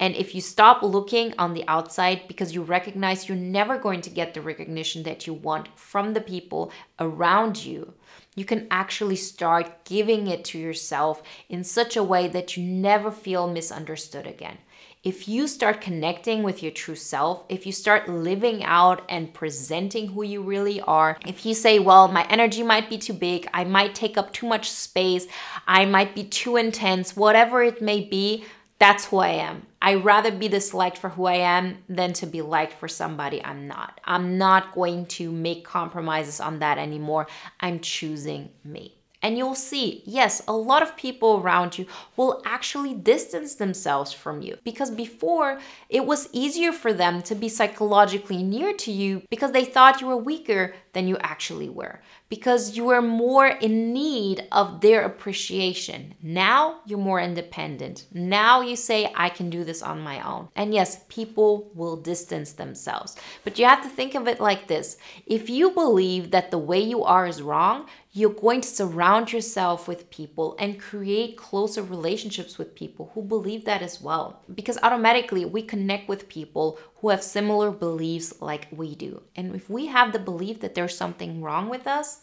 And 0.00 0.14
if 0.14 0.34
you 0.34 0.40
stop 0.40 0.82
looking 0.82 1.34
on 1.38 1.54
the 1.54 1.66
outside 1.66 2.28
because 2.28 2.54
you 2.54 2.62
recognize 2.62 3.28
you're 3.28 3.36
never 3.36 3.76
going 3.78 4.00
to 4.02 4.10
get 4.10 4.32
the 4.32 4.40
recognition 4.40 5.02
that 5.02 5.26
you 5.26 5.34
want 5.34 5.68
from 5.76 6.14
the 6.14 6.20
people 6.20 6.72
around 7.00 7.64
you, 7.64 7.94
you 8.38 8.44
can 8.44 8.68
actually 8.70 9.16
start 9.16 9.84
giving 9.84 10.28
it 10.28 10.44
to 10.44 10.58
yourself 10.58 11.22
in 11.48 11.64
such 11.64 11.96
a 11.96 12.02
way 12.04 12.28
that 12.28 12.56
you 12.56 12.62
never 12.62 13.10
feel 13.10 13.52
misunderstood 13.52 14.28
again. 14.28 14.58
If 15.02 15.28
you 15.28 15.48
start 15.48 15.80
connecting 15.80 16.42
with 16.42 16.62
your 16.62 16.70
true 16.70 16.94
self, 16.94 17.44
if 17.48 17.66
you 17.66 17.72
start 17.72 18.08
living 18.08 18.62
out 18.62 19.02
and 19.08 19.32
presenting 19.32 20.08
who 20.08 20.22
you 20.22 20.42
really 20.42 20.80
are, 20.82 21.18
if 21.26 21.46
you 21.46 21.54
say, 21.54 21.78
well, 21.78 22.08
my 22.08 22.26
energy 22.28 22.62
might 22.62 22.88
be 22.88 22.98
too 22.98 23.12
big, 23.12 23.48
I 23.54 23.64
might 23.64 23.94
take 23.94 24.16
up 24.16 24.32
too 24.32 24.46
much 24.46 24.70
space, 24.70 25.26
I 25.66 25.84
might 25.84 26.14
be 26.14 26.24
too 26.24 26.56
intense, 26.56 27.16
whatever 27.16 27.62
it 27.62 27.80
may 27.80 28.00
be, 28.02 28.44
that's 28.78 29.06
who 29.06 29.18
I 29.18 29.30
am. 29.30 29.66
I 29.82 29.94
rather 29.94 30.30
be 30.30 30.48
disliked 30.48 30.98
for 30.98 31.10
who 31.10 31.26
I 31.26 31.34
am 31.34 31.78
than 31.88 32.12
to 32.14 32.26
be 32.26 32.42
liked 32.42 32.74
for 32.74 32.88
somebody 32.88 33.44
I'm 33.44 33.66
not. 33.66 34.00
I'm 34.04 34.38
not 34.38 34.74
going 34.74 35.06
to 35.06 35.32
make 35.32 35.64
compromises 35.64 36.40
on 36.40 36.60
that 36.60 36.78
anymore. 36.78 37.26
I'm 37.60 37.80
choosing 37.80 38.50
me. 38.64 38.94
And 39.20 39.36
you'll 39.36 39.56
see, 39.56 40.02
yes, 40.06 40.42
a 40.46 40.52
lot 40.52 40.82
of 40.82 40.96
people 40.96 41.40
around 41.40 41.76
you 41.76 41.86
will 42.16 42.40
actually 42.46 42.94
distance 42.94 43.56
themselves 43.56 44.12
from 44.12 44.42
you 44.42 44.58
because 44.62 44.92
before 44.92 45.58
it 45.88 46.06
was 46.06 46.28
easier 46.32 46.72
for 46.72 46.92
them 46.92 47.22
to 47.22 47.34
be 47.34 47.48
psychologically 47.48 48.44
near 48.44 48.72
to 48.74 48.92
you 48.92 49.22
because 49.28 49.50
they 49.50 49.64
thought 49.64 50.00
you 50.00 50.06
were 50.06 50.16
weaker 50.16 50.72
than 50.92 51.08
you 51.08 51.16
actually 51.18 51.68
were, 51.68 52.00
because 52.28 52.76
you 52.76 52.84
were 52.84 53.02
more 53.02 53.46
in 53.46 53.92
need 53.92 54.46
of 54.52 54.80
their 54.80 55.02
appreciation. 55.02 56.14
Now 56.22 56.80
you're 56.84 56.98
more 56.98 57.20
independent. 57.20 58.06
Now 58.12 58.60
you 58.60 58.76
say, 58.76 59.12
I 59.14 59.28
can 59.28 59.50
do 59.50 59.64
this 59.64 59.82
on 59.82 60.00
my 60.00 60.20
own. 60.26 60.48
And 60.54 60.74
yes, 60.74 61.04
people 61.08 61.70
will 61.74 61.96
distance 61.96 62.52
themselves. 62.52 63.16
But 63.44 63.58
you 63.58 63.64
have 63.64 63.82
to 63.82 63.88
think 63.88 64.14
of 64.14 64.28
it 64.28 64.40
like 64.40 64.68
this 64.68 64.98
if 65.26 65.48
you 65.48 65.70
believe 65.70 66.30
that 66.30 66.50
the 66.50 66.58
way 66.58 66.80
you 66.80 67.04
are 67.04 67.26
is 67.26 67.42
wrong, 67.42 67.86
you're 68.12 68.30
going 68.30 68.60
to 68.60 68.68
surround 68.68 69.32
yourself 69.32 69.86
with 69.86 70.10
people 70.10 70.56
and 70.58 70.80
create 70.80 71.36
closer 71.36 71.82
relationships 71.82 72.58
with 72.58 72.74
people 72.74 73.10
who 73.14 73.22
believe 73.22 73.64
that 73.64 73.82
as 73.82 74.00
well. 74.00 74.42
Because 74.52 74.78
automatically 74.82 75.44
we 75.44 75.62
connect 75.62 76.08
with 76.08 76.28
people 76.28 76.78
who 77.00 77.10
have 77.10 77.22
similar 77.22 77.70
beliefs 77.70 78.40
like 78.40 78.66
we 78.70 78.94
do. 78.94 79.22
And 79.36 79.54
if 79.54 79.70
we 79.70 79.86
have 79.86 80.12
the 80.12 80.18
belief 80.18 80.60
that 80.60 80.74
there's 80.74 80.96
something 80.96 81.42
wrong 81.42 81.68
with 81.68 81.86
us, 81.86 82.22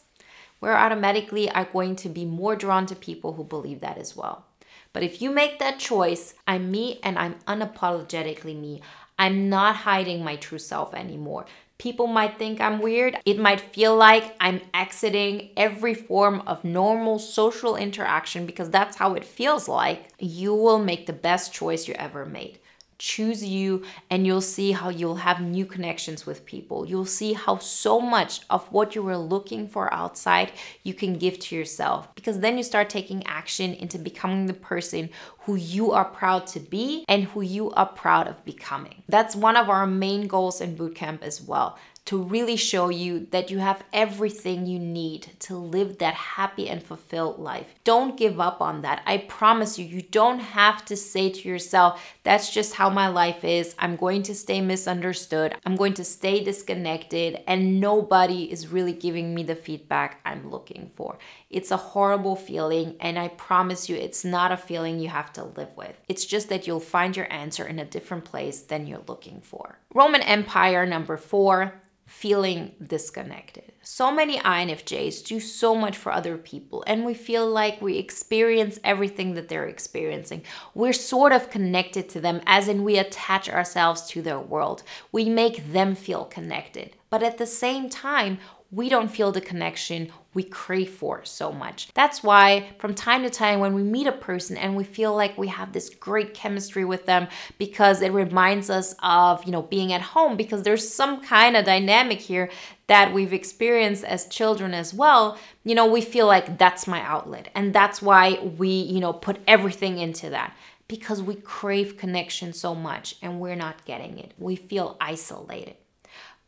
we're 0.59 0.73
automatically 0.73 1.49
are 1.49 1.65
going 1.65 1.95
to 1.97 2.09
be 2.09 2.25
more 2.25 2.55
drawn 2.55 2.85
to 2.87 2.95
people 2.95 3.33
who 3.33 3.43
believe 3.43 3.79
that 3.81 3.97
as 3.97 4.15
well. 4.15 4.45
But 4.93 5.03
if 5.03 5.21
you 5.21 5.29
make 5.29 5.59
that 5.59 5.79
choice, 5.79 6.33
I'm 6.47 6.71
me 6.71 6.99
and 7.03 7.17
I'm 7.17 7.35
unapologetically 7.47 8.59
me. 8.59 8.81
I'm 9.17 9.49
not 9.49 9.75
hiding 9.77 10.23
my 10.23 10.35
true 10.35 10.59
self 10.59 10.93
anymore. 10.93 11.45
People 11.77 12.07
might 12.07 12.37
think 12.37 12.61
I'm 12.61 12.79
weird. 12.79 13.17
It 13.25 13.37
might 13.37 13.59
feel 13.59 13.95
like 13.95 14.35
I'm 14.39 14.61
exiting 14.73 15.49
every 15.57 15.93
form 15.93 16.41
of 16.47 16.63
normal 16.63 17.19
social 17.19 17.75
interaction 17.75 18.45
because 18.45 18.69
that's 18.69 18.95
how 18.95 19.13
it 19.13 19.25
feels 19.25 19.67
like. 19.67 20.07
You 20.19 20.55
will 20.55 20.79
make 20.79 21.05
the 21.05 21.13
best 21.13 21.53
choice 21.53 21.87
you 21.87 21.93
ever 21.95 22.25
made 22.25 22.59
choose 22.97 23.43
you 23.43 23.83
and 24.09 24.25
you'll 24.25 24.41
see 24.41 24.71
how 24.71 24.89
you'll 24.89 25.15
have 25.15 25.41
new 25.41 25.65
connections 25.65 26.25
with 26.25 26.45
people. 26.45 26.85
You'll 26.87 27.05
see 27.05 27.33
how 27.33 27.57
so 27.57 27.99
much 27.99 28.41
of 28.49 28.71
what 28.71 28.95
you 28.95 29.03
were 29.03 29.17
looking 29.17 29.67
for 29.67 29.93
outside 29.93 30.51
you 30.83 30.93
can 30.93 31.17
give 31.17 31.39
to 31.39 31.55
yourself 31.55 32.13
because 32.15 32.39
then 32.39 32.57
you 32.57 32.63
start 32.63 32.89
taking 32.89 33.25
action 33.25 33.73
into 33.73 33.97
becoming 33.97 34.45
the 34.45 34.53
person 34.53 35.09
who 35.39 35.55
you 35.55 35.91
are 35.91 36.05
proud 36.05 36.47
to 36.47 36.59
be 36.59 37.05
and 37.07 37.25
who 37.25 37.41
you 37.41 37.71
are 37.71 37.85
proud 37.85 38.27
of 38.27 38.43
becoming. 38.45 39.03
That's 39.07 39.35
one 39.35 39.57
of 39.57 39.69
our 39.69 39.85
main 39.85 40.27
goals 40.27 40.61
in 40.61 40.75
bootcamp 40.75 41.21
as 41.21 41.41
well 41.41 41.77
to 42.05 42.21
really 42.21 42.55
show 42.55 42.89
you 42.89 43.27
that 43.31 43.49
you 43.49 43.57
have 43.57 43.83
everything 43.91 44.67
you 44.67 44.77
need 44.77 45.27
to 45.39 45.55
live 45.55 45.97
that 45.97 46.13
happy 46.13 46.69
and 46.69 46.83
fulfilled 46.83 47.39
life. 47.39 47.73
Don't 47.83 48.15
give 48.15 48.39
up 48.39 48.61
on 48.61 48.81
that. 48.81 49.01
I 49.07 49.17
promise 49.17 49.79
you, 49.79 49.85
you 49.85 50.03
don't 50.03 50.39
have 50.39 50.85
to 50.85 50.95
say 50.95 51.31
to 51.31 51.49
yourself, 51.49 52.01
that's 52.23 52.53
just 52.53 52.75
how 52.75 52.89
my 52.91 53.07
life 53.07 53.43
is. 53.43 53.75
I'm 53.79 53.95
going 53.95 54.21
to 54.23 54.35
stay 54.35 54.61
misunderstood. 54.61 55.55
I'm 55.65 55.75
going 55.75 55.95
to 55.95 56.03
stay 56.03 56.43
disconnected, 56.43 57.41
and 57.47 57.79
nobody 57.79 58.51
is 58.51 58.67
really 58.67 58.93
giving 58.93 59.33
me 59.33 59.41
the 59.41 59.55
feedback 59.55 60.19
I'm 60.25 60.51
looking 60.51 60.91
for. 60.93 61.17
It's 61.49 61.71
a 61.71 61.77
horrible 61.77 62.35
feeling, 62.35 62.97
and 62.99 63.17
I 63.17 63.29
promise 63.29 63.89
you, 63.89 63.95
it's 63.95 64.23
not 64.23 64.51
a 64.51 64.57
feeling 64.57 64.99
you 64.99 65.09
have 65.09 65.33
to 65.33 65.43
live 65.43 65.75
with. 65.75 65.99
It's 66.07 66.25
just 66.25 66.49
that 66.49 66.67
you'll 66.67 66.79
find 66.79 67.17
your 67.17 67.31
answer 67.33 67.65
in 67.65 67.79
a 67.79 67.85
different 67.85 68.25
place 68.25 68.61
than 68.61 68.85
you're 68.85 69.01
looking 69.07 69.41
for. 69.41 69.79
Roman 69.93 70.21
Empire 70.21 70.85
number 70.85 71.17
four 71.17 71.81
feeling 72.05 72.71
disconnected. 72.85 73.73
So 73.81 74.11
many 74.11 74.37
INFJs 74.37 75.25
do 75.25 75.39
so 75.39 75.75
much 75.75 75.97
for 75.97 76.11
other 76.11 76.37
people, 76.37 76.83
and 76.85 77.03
we 77.03 77.13
feel 77.13 77.47
like 77.47 77.81
we 77.81 77.97
experience 77.97 78.79
everything 78.83 79.33
that 79.33 79.47
they're 79.47 79.67
experiencing. 79.67 80.43
We're 80.73 80.93
sort 80.93 81.31
of 81.31 81.49
connected 81.49 82.07
to 82.09 82.21
them, 82.21 82.41
as 82.45 82.67
in 82.67 82.83
we 82.83 82.97
attach 82.97 83.49
ourselves 83.49 84.07
to 84.09 84.21
their 84.21 84.39
world. 84.39 84.83
We 85.11 85.29
make 85.29 85.71
them 85.71 85.95
feel 85.95 86.25
connected. 86.25 86.95
But 87.09 87.23
at 87.23 87.37
the 87.37 87.47
same 87.47 87.89
time, 87.89 88.39
we 88.71 88.89
don't 88.89 89.09
feel 89.09 89.31
the 89.31 89.41
connection 89.41 90.11
we 90.33 90.43
crave 90.43 90.89
for 90.89 91.23
so 91.23 91.51
much. 91.51 91.87
That's 91.93 92.21
why, 92.21 92.71
from 92.77 92.93
time 92.93 93.23
to 93.23 93.29
time, 93.29 93.59
when 93.59 93.73
we 93.73 93.83
meet 93.83 94.05
a 94.05 94.11
person 94.11 94.57
and 94.57 94.75
we 94.75 94.83
feel 94.83 95.15
like 95.15 95.37
we 95.37 95.47
have 95.47 95.71
this 95.71 95.89
great 95.89 96.33
chemistry 96.33 96.83
with 96.83 97.05
them 97.05 97.27
because 97.57 98.01
it 98.01 98.11
reminds 98.11 98.69
us 98.69 98.93
of, 99.01 99.43
you 99.45 99.51
know, 99.51 99.61
being 99.61 99.93
at 99.93 100.01
home, 100.01 100.35
because 100.35 100.63
there's 100.63 100.93
some 100.93 101.21
kind 101.21 101.55
of 101.55 101.63
dynamic 101.65 102.19
here 102.19 102.49
that 102.87 103.13
we've 103.13 103.33
experienced 103.33 104.03
as 104.03 104.27
children 104.27 104.73
as 104.73 104.93
well, 104.93 105.37
you 105.63 105.73
know, 105.73 105.85
we 105.87 106.01
feel 106.01 106.27
like 106.27 106.57
that's 106.57 106.85
my 106.85 107.01
outlet. 107.01 107.49
And 107.55 107.73
that's 107.73 108.01
why 108.01 108.39
we, 108.57 108.69
you 108.69 108.99
know, 108.99 109.13
put 109.13 109.39
everything 109.47 109.97
into 109.99 110.29
that 110.31 110.55
because 110.87 111.21
we 111.21 111.35
crave 111.35 111.97
connection 111.97 112.53
so 112.53 112.75
much 112.75 113.15
and 113.21 113.39
we're 113.39 113.55
not 113.55 113.85
getting 113.85 114.19
it. 114.19 114.33
We 114.37 114.55
feel 114.55 114.97
isolated. 114.99 115.77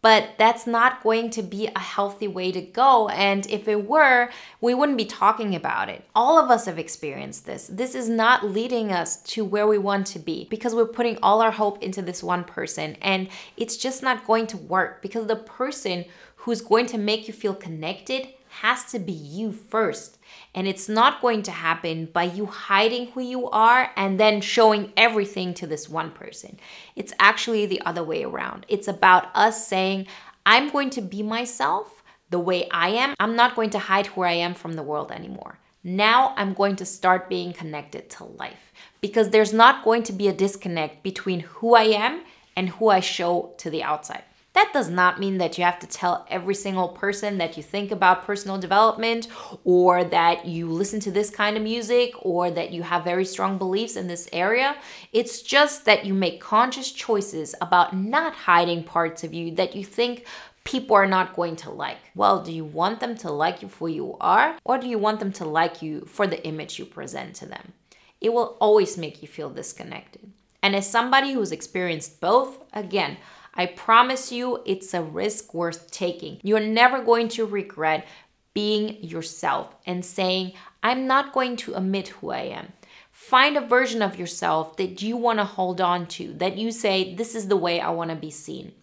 But 0.01 0.35
that's 0.37 0.67
not 0.67 1.01
going 1.01 1.31
to 1.31 1.41
be 1.41 1.67
a 1.67 1.79
healthy 1.79 2.27
way 2.27 2.51
to 2.51 2.61
go. 2.61 3.09
And 3.09 3.47
if 3.47 3.67
it 3.67 3.87
were, 3.87 4.29
we 4.61 4.73
wouldn't 4.73 4.97
be 4.97 5.05
talking 5.05 5.55
about 5.55 5.89
it. 5.89 6.05
All 6.15 6.37
of 6.37 6.51
us 6.51 6.65
have 6.65 6.77
experienced 6.77 7.45
this. 7.45 7.67
This 7.67 7.95
is 7.95 8.07
not 8.07 8.45
leading 8.45 8.91
us 8.91 9.17
to 9.23 9.43
where 9.43 9.67
we 9.67 9.79
want 9.79 10.05
to 10.07 10.19
be 10.19 10.45
because 10.49 10.75
we're 10.75 10.85
putting 10.85 11.17
all 11.23 11.41
our 11.41 11.51
hope 11.51 11.81
into 11.81 12.01
this 12.01 12.21
one 12.21 12.43
person. 12.43 12.95
And 13.01 13.29
it's 13.57 13.75
just 13.75 14.03
not 14.03 14.27
going 14.27 14.47
to 14.47 14.57
work 14.57 15.01
because 15.01 15.25
the 15.25 15.35
person 15.35 16.05
who's 16.37 16.61
going 16.61 16.85
to 16.85 16.97
make 16.97 17.27
you 17.27 17.33
feel 17.33 17.55
connected 17.55 18.29
has 18.49 18.85
to 18.91 18.99
be 18.99 19.11
you 19.11 19.51
first. 19.51 20.17
And 20.53 20.67
it's 20.67 20.89
not 20.89 21.21
going 21.21 21.43
to 21.43 21.51
happen 21.51 22.05
by 22.05 22.23
you 22.23 22.45
hiding 22.45 23.07
who 23.11 23.21
you 23.21 23.49
are 23.49 23.91
and 23.95 24.19
then 24.19 24.41
showing 24.41 24.91
everything 24.97 25.53
to 25.55 25.67
this 25.67 25.87
one 25.87 26.11
person. 26.11 26.59
It's 26.95 27.13
actually 27.19 27.65
the 27.65 27.81
other 27.81 28.03
way 28.03 28.23
around. 28.23 28.65
It's 28.67 28.87
about 28.87 29.29
us 29.35 29.67
saying, 29.67 30.07
I'm 30.45 30.69
going 30.69 30.89
to 30.91 31.01
be 31.01 31.23
myself 31.23 32.03
the 32.29 32.39
way 32.39 32.67
I 32.69 32.89
am. 32.89 33.15
I'm 33.19 33.35
not 33.35 33.55
going 33.55 33.69
to 33.71 33.79
hide 33.79 34.07
who 34.07 34.21
I 34.21 34.33
am 34.33 34.53
from 34.53 34.73
the 34.73 34.83
world 34.83 35.11
anymore. 35.11 35.59
Now 35.83 36.33
I'm 36.35 36.53
going 36.53 36.75
to 36.77 36.85
start 36.85 37.29
being 37.29 37.53
connected 37.53 38.09
to 38.11 38.25
life 38.25 38.73
because 38.99 39.29
there's 39.29 39.53
not 39.53 39.85
going 39.85 40.03
to 40.03 40.13
be 40.13 40.27
a 40.27 40.33
disconnect 40.33 41.03
between 41.03 41.41
who 41.41 41.75
I 41.75 41.83
am 41.83 42.23
and 42.55 42.69
who 42.69 42.89
I 42.89 42.99
show 42.99 43.53
to 43.59 43.69
the 43.69 43.83
outside. 43.83 44.23
That 44.57 44.73
does 44.73 44.89
not 44.89 45.19
mean 45.19 45.37
that 45.37 45.59
you 45.59 45.63
have 45.65 45.77
to 45.81 45.85
tell 45.85 46.25
every 46.31 46.55
single 46.55 46.87
person 46.87 47.37
that 47.37 47.57
you 47.57 47.61
think 47.61 47.91
about 47.91 48.25
personal 48.25 48.57
development 48.57 49.27
or 49.63 50.03
that 50.03 50.47
you 50.47 50.67
listen 50.67 50.99
to 51.01 51.11
this 51.11 51.29
kind 51.29 51.55
of 51.55 51.61
music 51.61 52.13
or 52.23 52.49
that 52.49 52.71
you 52.71 52.81
have 52.81 53.03
very 53.03 53.23
strong 53.23 53.59
beliefs 53.59 53.95
in 53.95 54.07
this 54.07 54.27
area. 54.33 54.75
It's 55.13 55.43
just 55.43 55.85
that 55.85 56.07
you 56.07 56.15
make 56.15 56.41
conscious 56.41 56.91
choices 56.91 57.53
about 57.61 57.95
not 57.95 58.33
hiding 58.33 58.83
parts 58.83 59.23
of 59.23 59.31
you 59.31 59.53
that 59.53 59.75
you 59.75 59.85
think 59.85 60.25
people 60.63 60.95
are 60.95 61.05
not 61.05 61.35
going 61.35 61.55
to 61.57 61.69
like. 61.69 61.99
Well, 62.15 62.41
do 62.41 62.51
you 62.51 62.65
want 62.65 62.99
them 62.99 63.15
to 63.17 63.31
like 63.31 63.61
you 63.61 63.67
for 63.67 63.87
who 63.87 63.93
you 63.93 64.17
are 64.19 64.57
or 64.63 64.79
do 64.79 64.87
you 64.87 64.97
want 64.97 65.19
them 65.19 65.33
to 65.33 65.45
like 65.45 65.83
you 65.83 66.01
for 66.05 66.25
the 66.25 66.43
image 66.43 66.79
you 66.79 66.85
present 66.85 67.35
to 67.35 67.45
them? 67.45 67.73
It 68.21 68.33
will 68.33 68.57
always 68.59 68.97
make 68.97 69.21
you 69.21 69.27
feel 69.27 69.51
disconnected. 69.51 70.31
And 70.63 70.75
as 70.75 70.89
somebody 70.89 71.33
who's 71.33 71.51
experienced 71.51 72.19
both, 72.19 72.57
again, 72.73 73.17
I 73.57 73.65
promise 73.65 74.31
you, 74.31 74.61
it's 74.65 74.93
a 74.93 75.01
risk 75.01 75.53
worth 75.53 75.89
taking. 75.89 76.39
You're 76.43 76.59
never 76.59 77.01
going 77.01 77.27
to 77.29 77.45
regret 77.45 78.07
being 78.53 79.03
yourself 79.03 79.75
and 79.85 80.05
saying, 80.05 80.53
I'm 80.83 81.07
not 81.07 81.33
going 81.33 81.57
to 81.57 81.73
admit 81.73 82.09
who 82.09 82.29
I 82.29 82.41
am. 82.41 82.73
Find 83.11 83.57
a 83.57 83.61
version 83.61 84.03
of 84.03 84.17
yourself 84.17 84.77
that 84.77 85.01
you 85.01 85.17
want 85.17 85.39
to 85.39 85.43
hold 85.43 85.81
on 85.81 86.05
to, 86.07 86.33
that 86.33 86.57
you 86.57 86.71
say, 86.71 87.15
This 87.15 87.33
is 87.33 87.47
the 87.47 87.57
way 87.57 87.81
I 87.81 87.89
want 87.89 88.11
to 88.11 88.15
be 88.15 88.29
seen. 88.29 88.73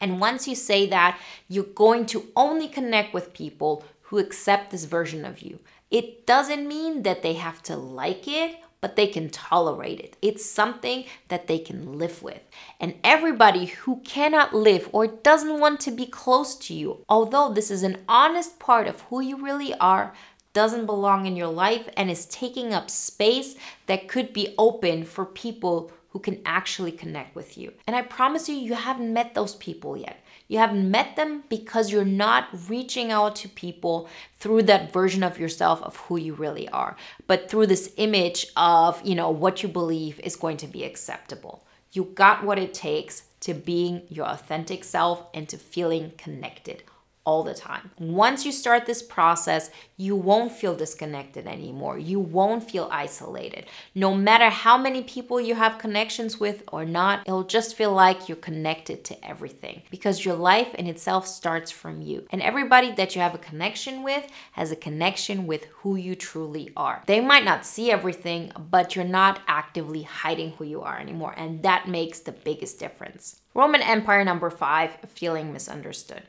And 0.00 0.20
once 0.20 0.46
you 0.46 0.54
say 0.54 0.86
that, 0.88 1.18
you're 1.48 1.64
going 1.64 2.04
to 2.06 2.26
only 2.36 2.68
connect 2.68 3.14
with 3.14 3.32
people 3.32 3.84
who 4.02 4.18
accept 4.18 4.70
this 4.70 4.84
version 4.84 5.24
of 5.24 5.40
you. 5.40 5.60
It 5.90 6.26
doesn't 6.26 6.68
mean 6.68 7.04
that 7.04 7.22
they 7.22 7.34
have 7.34 7.62
to 7.64 7.76
like 7.76 8.28
it 8.28 8.56
but 8.84 8.96
they 8.96 9.06
can 9.06 9.30
tolerate 9.30 9.98
it. 9.98 10.14
It's 10.20 10.44
something 10.44 11.06
that 11.28 11.46
they 11.46 11.58
can 11.58 11.98
live 11.98 12.22
with. 12.22 12.42
And 12.78 12.96
everybody 13.02 13.64
who 13.64 14.02
cannot 14.04 14.52
live 14.52 14.90
or 14.92 15.06
doesn't 15.06 15.58
want 15.58 15.80
to 15.80 15.90
be 15.90 16.04
close 16.04 16.54
to 16.56 16.74
you, 16.74 17.02
although 17.08 17.50
this 17.50 17.70
is 17.70 17.82
an 17.82 18.04
honest 18.06 18.58
part 18.58 18.86
of 18.86 19.00
who 19.00 19.22
you 19.22 19.42
really 19.42 19.72
are, 19.76 20.12
doesn't 20.52 20.84
belong 20.84 21.24
in 21.24 21.34
your 21.34 21.48
life 21.48 21.88
and 21.96 22.10
is 22.10 22.26
taking 22.26 22.74
up 22.74 22.90
space 22.90 23.54
that 23.86 24.06
could 24.06 24.34
be 24.34 24.54
open 24.58 25.04
for 25.04 25.24
people 25.24 25.90
who 26.10 26.18
can 26.18 26.42
actually 26.44 26.92
connect 26.92 27.34
with 27.34 27.56
you. 27.56 27.72
And 27.86 27.96
I 27.96 28.02
promise 28.02 28.50
you, 28.50 28.54
you 28.54 28.74
haven't 28.74 29.14
met 29.14 29.32
those 29.32 29.54
people 29.54 29.96
yet. 29.96 30.22
You 30.46 30.58
haven't 30.58 30.90
met 30.90 31.16
them 31.16 31.44
because 31.48 31.90
you're 31.90 32.04
not 32.04 32.48
reaching 32.68 33.10
out 33.10 33.36
to 33.36 33.48
people 33.48 34.08
through 34.38 34.64
that 34.64 34.92
version 34.92 35.22
of 35.22 35.38
yourself 35.38 35.82
of 35.82 35.96
who 35.96 36.16
you 36.16 36.34
really 36.34 36.68
are, 36.68 36.96
but 37.26 37.50
through 37.50 37.68
this 37.68 37.92
image 37.96 38.46
of, 38.56 39.00
you 39.04 39.14
know, 39.14 39.30
what 39.30 39.62
you 39.62 39.68
believe 39.68 40.20
is 40.20 40.36
going 40.36 40.58
to 40.58 40.66
be 40.66 40.84
acceptable. 40.84 41.64
You 41.92 42.04
got 42.04 42.44
what 42.44 42.58
it 42.58 42.74
takes 42.74 43.22
to 43.40 43.54
being 43.54 44.02
your 44.08 44.26
authentic 44.26 44.84
self 44.84 45.24
and 45.32 45.48
to 45.48 45.56
feeling 45.56 46.12
connected 46.18 46.82
all 47.24 47.42
the 47.42 47.54
time. 47.54 47.90
Once 47.98 48.44
you 48.44 48.52
start 48.52 48.86
this 48.86 49.02
process, 49.02 49.70
you 49.96 50.14
won't 50.14 50.52
feel 50.52 50.74
disconnected 50.74 51.46
anymore. 51.46 51.98
You 51.98 52.20
won't 52.20 52.68
feel 52.68 52.88
isolated. 52.90 53.66
No 53.94 54.14
matter 54.14 54.50
how 54.50 54.76
many 54.76 55.02
people 55.02 55.40
you 55.40 55.54
have 55.54 55.78
connections 55.78 56.38
with 56.38 56.62
or 56.72 56.84
not, 56.84 57.20
it'll 57.26 57.44
just 57.44 57.76
feel 57.76 57.92
like 57.92 58.28
you're 58.28 58.36
connected 58.36 59.04
to 59.04 59.26
everything 59.26 59.82
because 59.90 60.24
your 60.24 60.34
life 60.34 60.74
in 60.74 60.86
itself 60.86 61.26
starts 61.26 61.70
from 61.70 62.02
you. 62.02 62.26
And 62.30 62.42
everybody 62.42 62.92
that 62.92 63.14
you 63.14 63.20
have 63.22 63.34
a 63.34 63.38
connection 63.38 64.02
with 64.02 64.28
has 64.52 64.70
a 64.70 64.76
connection 64.76 65.46
with 65.46 65.64
who 65.76 65.96
you 65.96 66.14
truly 66.14 66.70
are. 66.76 67.02
They 67.06 67.20
might 67.20 67.44
not 67.44 67.64
see 67.64 67.90
everything, 67.90 68.52
but 68.70 68.94
you're 68.94 69.04
not 69.04 69.40
actively 69.46 70.02
hiding 70.02 70.50
who 70.52 70.64
you 70.64 70.82
are 70.82 70.98
anymore. 70.98 71.34
And 71.36 71.62
that 71.62 71.88
makes 71.88 72.20
the 72.20 72.32
biggest 72.32 72.78
difference. 72.78 73.40
Roman 73.54 73.82
Empire 73.82 74.24
number 74.24 74.50
five, 74.50 74.96
feeling 75.14 75.52
misunderstood. 75.52 76.24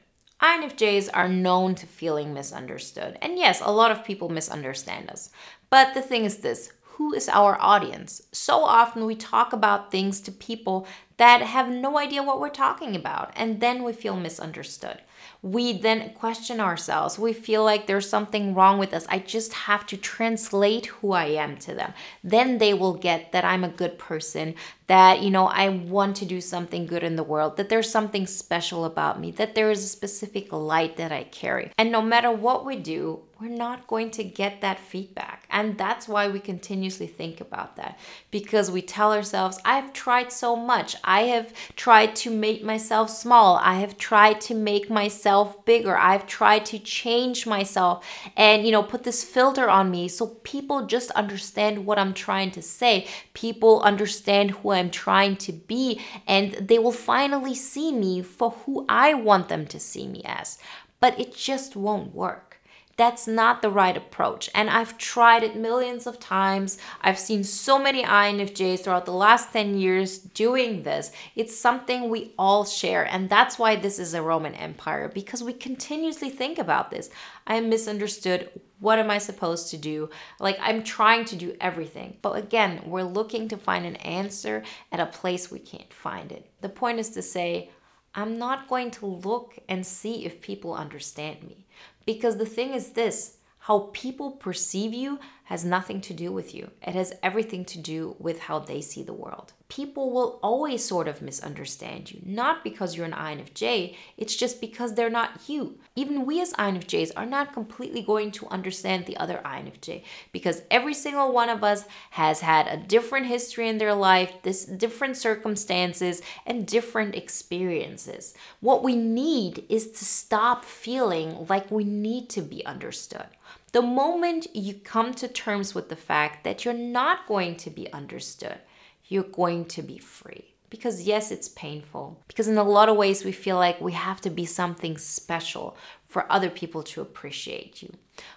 INFJs 0.45 1.09
are 1.11 1.27
known 1.27 1.73
to 1.73 1.87
feeling 1.87 2.31
misunderstood. 2.31 3.17
And 3.19 3.35
yes, 3.35 3.61
a 3.63 3.71
lot 3.71 3.89
of 3.89 4.05
people 4.05 4.29
misunderstand 4.29 5.09
us. 5.09 5.31
But 5.71 5.95
the 5.95 6.03
thing 6.03 6.23
is 6.23 6.37
this 6.37 6.71
who 6.95 7.13
is 7.13 7.27
our 7.27 7.57
audience. 7.59 8.21
So 8.31 8.63
often 8.63 9.05
we 9.05 9.15
talk 9.15 9.53
about 9.53 9.91
things 9.91 10.21
to 10.21 10.31
people 10.31 10.87
that 11.17 11.41
have 11.41 11.69
no 11.69 11.97
idea 11.97 12.23
what 12.23 12.39
we're 12.39 12.49
talking 12.49 12.95
about, 12.95 13.31
and 13.35 13.61
then 13.61 13.83
we 13.83 13.93
feel 13.93 14.15
misunderstood. 14.15 15.01
We 15.41 15.77
then 15.77 16.13
question 16.13 16.59
ourselves. 16.59 17.19
We 17.19 17.31
feel 17.31 17.63
like 17.63 17.85
there's 17.85 18.09
something 18.09 18.53
wrong 18.53 18.79
with 18.79 18.93
us. 18.93 19.05
I 19.09 19.19
just 19.19 19.53
have 19.53 19.85
to 19.87 19.97
translate 19.97 20.87
who 20.87 21.11
I 21.11 21.25
am 21.25 21.57
to 21.57 21.73
them. 21.73 21.93
Then 22.23 22.57
they 22.57 22.73
will 22.73 22.95
get 22.95 23.31
that 23.31 23.45
I'm 23.45 23.63
a 23.63 23.69
good 23.69 23.97
person, 23.97 24.55
that, 24.87 25.21
you 25.21 25.29
know, 25.29 25.47
I 25.47 25.69
want 25.69 26.15
to 26.17 26.25
do 26.25 26.41
something 26.41 26.85
good 26.85 27.03
in 27.03 27.15
the 27.15 27.23
world, 27.23 27.57
that 27.57 27.69
there's 27.69 27.89
something 27.89 28.25
special 28.27 28.85
about 28.85 29.19
me, 29.19 29.31
that 29.31 29.55
there 29.55 29.71
is 29.71 29.83
a 29.83 29.87
specific 29.87 30.51
light 30.51 30.97
that 30.97 31.11
I 31.11 31.23
carry. 31.23 31.71
And 31.77 31.91
no 31.91 32.01
matter 32.01 32.31
what 32.31 32.65
we 32.65 32.75
do, 32.75 33.21
we're 33.39 33.49
not 33.49 33.85
going 33.87 34.11
to 34.11 34.23
get 34.23 34.61
that 34.61 34.79
feedback. 34.79 35.45
And 35.49 35.77
that's 35.77 36.07
why 36.07 36.29
we 36.29 36.39
continuously 36.39 37.07
think 37.07 37.41
about 37.41 37.75
that 37.75 37.99
because 38.31 38.71
we 38.71 38.81
tell 38.81 39.11
ourselves, 39.11 39.59
I've 39.65 39.91
tried 39.91 40.31
so 40.31 40.55
much. 40.55 40.95
I 41.03 41.23
have 41.23 41.53
tried 41.75 42.15
to 42.17 42.31
make 42.31 42.63
myself 42.63 43.09
small. 43.09 43.57
I 43.57 43.75
have 43.75 43.97
tried 43.97 44.39
to 44.41 44.55
make 44.55 44.89
myself 44.89 45.65
bigger. 45.65 45.97
I've 45.97 46.27
tried 46.27 46.65
to 46.67 46.79
change 46.79 47.45
myself 47.45 48.05
and, 48.37 48.65
you 48.65 48.71
know, 48.71 48.83
put 48.83 49.03
this 49.03 49.23
filter 49.23 49.69
on 49.69 49.91
me 49.91 50.07
so 50.07 50.27
people 50.43 50.85
just 50.85 51.11
understand 51.11 51.85
what 51.85 51.99
I'm 51.99 52.13
trying 52.13 52.51
to 52.51 52.61
say. 52.61 53.07
People 53.33 53.81
understand 53.81 54.51
who 54.51 54.71
I'm 54.71 54.89
trying 54.89 55.35
to 55.37 55.51
be 55.51 55.99
and 56.25 56.53
they 56.53 56.79
will 56.79 56.93
finally 56.93 57.55
see 57.55 57.91
me 57.91 58.21
for 58.21 58.51
who 58.65 58.85
I 58.87 59.13
want 59.13 59.49
them 59.49 59.67
to 59.67 59.79
see 59.79 60.07
me 60.07 60.21
as. 60.23 60.57
But 61.01 61.19
it 61.19 61.35
just 61.35 61.75
won't 61.75 62.15
work. 62.15 62.54
That's 62.97 63.27
not 63.27 63.61
the 63.61 63.69
right 63.69 63.97
approach. 63.97 64.49
And 64.55 64.69
I've 64.69 64.97
tried 64.97 65.43
it 65.43 65.57
millions 65.57 66.07
of 66.07 66.17
times. 66.17 66.77
I've 67.01 67.19
seen 67.19 67.43
so 67.43 67.77
many 67.77 68.03
INFJs 68.03 68.79
throughout 68.79 69.05
the 69.05 69.11
last 69.11 69.51
10 69.51 69.77
years 69.77 70.17
doing 70.17 70.83
this. 70.83 71.11
It's 71.35 71.57
something 71.57 72.09
we 72.09 72.33
all 72.39 72.63
share. 72.63 73.03
And 73.03 73.29
that's 73.29 73.59
why 73.59 73.75
this 73.75 73.99
is 73.99 74.13
a 74.13 74.21
Roman 74.21 74.55
Empire, 74.55 75.11
because 75.13 75.43
we 75.43 75.51
continuously 75.51 76.29
think 76.29 76.57
about 76.57 76.89
this. 76.89 77.09
I 77.45 77.55
am 77.55 77.69
misunderstood. 77.69 78.49
What 78.79 78.99
am 78.99 79.11
I 79.11 79.17
supposed 79.17 79.71
to 79.71 79.77
do? 79.77 80.09
Like, 80.39 80.57
I'm 80.61 80.81
trying 80.81 81.25
to 81.25 81.35
do 81.35 81.55
everything. 81.59 82.17
But 82.21 82.37
again, 82.37 82.81
we're 82.85 83.03
looking 83.03 83.49
to 83.49 83.57
find 83.57 83.85
an 83.85 83.97
answer 83.97 84.63
at 84.91 85.01
a 85.01 85.05
place 85.05 85.51
we 85.51 85.59
can't 85.59 85.93
find 85.93 86.31
it. 86.31 86.49
The 86.61 86.69
point 86.69 86.99
is 86.99 87.09
to 87.11 87.21
say, 87.21 87.71
I'm 88.17 88.37
not 88.37 88.69
going 88.69 88.91
to 88.91 89.05
look 89.05 89.59
and 89.67 89.85
see 89.85 90.25
if 90.25 90.39
people 90.39 90.73
understand 90.73 91.43
me. 91.43 91.65
Because 92.05 92.37
the 92.37 92.45
thing 92.45 92.73
is 92.73 92.91
this 92.91 93.37
how 93.59 93.89
people 93.93 94.31
perceive 94.31 94.93
you 94.93 95.19
has 95.45 95.65
nothing 95.65 95.99
to 95.99 96.13
do 96.13 96.31
with 96.31 96.53
you. 96.53 96.69
It 96.81 96.93
has 96.93 97.13
everything 97.23 97.65
to 97.65 97.79
do 97.79 98.15
with 98.19 98.39
how 98.41 98.59
they 98.59 98.79
see 98.79 99.01
the 99.03 99.11
world. 99.13 99.53
People 99.75 100.09
will 100.09 100.39
always 100.41 100.85
sort 100.85 101.05
of 101.05 101.21
misunderstand 101.21 102.09
you, 102.09 102.21
not 102.23 102.63
because 102.63 102.95
you're 102.95 103.05
an 103.05 103.11
INFJ, 103.11 103.93
it's 104.15 104.33
just 104.33 104.61
because 104.61 104.95
they're 104.95 105.09
not 105.09 105.49
you. 105.49 105.77
Even 105.97 106.25
we 106.25 106.39
as 106.39 106.53
INFJs 106.53 107.11
are 107.17 107.25
not 107.25 107.51
completely 107.51 108.01
going 108.01 108.31
to 108.31 108.47
understand 108.47 109.05
the 109.05 109.17
other 109.17 109.41
INFJ 109.43 110.03
because 110.31 110.61
every 110.71 110.93
single 110.93 111.33
one 111.33 111.49
of 111.49 111.61
us 111.61 111.83
has 112.11 112.39
had 112.39 112.67
a 112.67 112.77
different 112.77 113.25
history 113.25 113.67
in 113.67 113.77
their 113.77 113.93
life, 113.93 114.31
this 114.43 114.63
different 114.63 115.17
circumstances 115.17 116.21
and 116.45 116.65
different 116.65 117.13
experiences. 117.13 118.33
What 118.61 118.81
we 118.81 118.95
need 118.95 119.65
is 119.67 119.91
to 119.91 120.05
stop 120.05 120.63
feeling 120.63 121.47
like 121.49 121.69
we 121.69 121.83
need 121.83 122.29
to 122.29 122.41
be 122.41 122.65
understood. 122.65 123.27
The 123.73 123.81
moment 123.81 124.47
you 124.55 124.75
come 124.75 125.13
to 125.15 125.27
terms 125.27 125.75
with 125.75 125.89
the 125.89 125.97
fact 125.97 126.45
that 126.45 126.63
you're 126.63 126.73
not 126.73 127.27
going 127.27 127.57
to 127.57 127.69
be 127.69 127.91
understood, 127.91 128.59
you're 129.07 129.23
going 129.23 129.65
to 129.65 129.81
be 129.81 129.97
free. 129.97 130.55
Because, 130.69 131.03
yes, 131.03 131.31
it's 131.31 131.47
painful. 131.47 132.21
Because, 132.27 132.47
in 132.47 132.57
a 132.57 132.63
lot 132.63 132.89
of 132.89 132.97
ways, 132.97 133.23
we 133.23 133.31
feel 133.31 133.55
like 133.55 133.79
we 133.79 133.93
have 133.93 134.19
to 134.21 134.29
be 134.29 134.45
something 134.45 134.97
special 134.97 135.77
for 136.07 136.29
other 136.31 136.49
people 136.49 136.83
to 136.83 137.01
appreciate 137.01 137.81
you. 137.81 137.93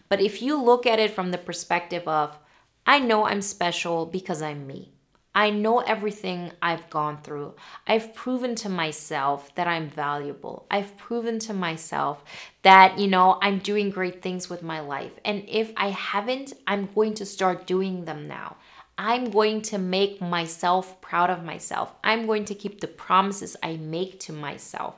But 0.09 0.21
if 0.21 0.43
you 0.43 0.63
look 0.63 0.87
at 0.87 0.99
it 0.99 1.13
from 1.13 1.31
the 1.31 1.39
perspective 1.39 2.07
of, 2.07 2.39
I 2.87 2.99
know 2.99 3.27
I'm 3.27 3.43
special 3.43 4.07
because 4.07 4.43
I'm 4.43 4.67
me. 4.67 4.93
I 5.35 5.51
know 5.51 5.81
everything 5.81 6.53
I've 6.61 6.91
gone 6.91 7.23
through. 7.23 7.55
I've 7.87 8.15
proven 8.15 8.55
to 8.57 8.69
myself 8.69 9.55
that 9.55 9.69
I'm 9.69 9.89
valuable. 9.89 10.67
I've 10.71 10.97
proven 10.97 11.39
to 11.41 11.55
myself 11.55 12.25
that, 12.63 12.99
you 12.99 13.07
know, 13.07 13.39
I'm 13.41 13.59
doing 13.59 13.91
great 13.91 14.21
things 14.21 14.51
with 14.51 14.63
my 14.63 14.81
life. 14.81 15.13
And 15.25 15.45
if 15.47 15.73
I 15.77 15.91
haven't, 15.91 16.55
I'm 16.67 16.89
going 16.93 17.15
to 17.15 17.27
start 17.27 17.67
doing 17.67 18.05
them 18.05 18.27
now. 18.27 18.57
I'm 19.01 19.31
going 19.31 19.63
to 19.63 19.79
make 19.79 20.21
myself 20.21 21.01
proud 21.01 21.31
of 21.31 21.45
myself. 21.45 21.93
I'm 22.03 22.27
going 22.27 22.45
to 22.47 22.55
keep 22.55 22.81
the 22.81 22.89
promises 22.89 23.57
I 23.63 23.77
make 23.77 24.19
to 24.21 24.33
myself. 24.33 24.97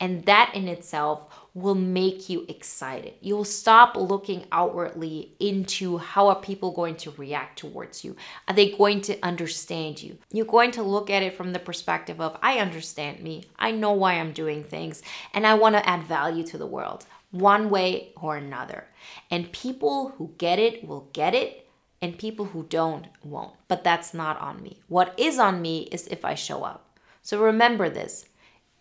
And 0.00 0.24
that 0.24 0.52
in 0.54 0.68
itself 0.68 1.26
will 1.52 1.74
make 1.74 2.30
you 2.30 2.46
excited. 2.48 3.12
You'll 3.20 3.44
stop 3.44 3.94
looking 3.94 4.46
outwardly 4.50 5.34
into 5.38 5.98
how 5.98 6.28
are 6.28 6.40
people 6.40 6.70
going 6.70 6.96
to 6.96 7.10
react 7.10 7.58
towards 7.58 8.02
you? 8.02 8.16
Are 8.48 8.54
they 8.54 8.70
going 8.70 9.02
to 9.02 9.20
understand 9.22 10.02
you? 10.02 10.16
You're 10.32 10.46
going 10.46 10.70
to 10.72 10.82
look 10.82 11.10
at 11.10 11.22
it 11.22 11.36
from 11.36 11.52
the 11.52 11.58
perspective 11.58 12.22
of 12.22 12.38
I 12.42 12.58
understand 12.58 13.20
me. 13.20 13.44
I 13.58 13.70
know 13.70 13.92
why 13.92 14.14
I'm 14.14 14.32
doing 14.32 14.64
things 14.64 15.02
and 15.34 15.46
I 15.46 15.54
want 15.54 15.74
to 15.74 15.86
add 15.86 16.04
value 16.04 16.44
to 16.44 16.56
the 16.56 16.66
world 16.66 17.04
one 17.32 17.70
way 17.70 18.12
or 18.16 18.36
another. 18.36 18.86
And 19.30 19.52
people 19.52 20.10
who 20.16 20.32
get 20.38 20.58
it 20.58 20.86
will 20.86 21.08
get 21.12 21.34
it 21.34 21.61
and 22.02 22.18
people 22.18 22.46
who 22.46 22.64
don't 22.64 23.06
won't. 23.24 23.54
But 23.68 23.84
that's 23.84 24.12
not 24.12 24.40
on 24.40 24.62
me. 24.62 24.80
What 24.88 25.14
is 25.16 25.38
on 25.38 25.62
me 25.62 25.88
is 25.92 26.08
if 26.08 26.24
I 26.24 26.34
show 26.34 26.64
up. 26.64 26.98
So 27.22 27.40
remember 27.40 27.88
this. 27.88 28.26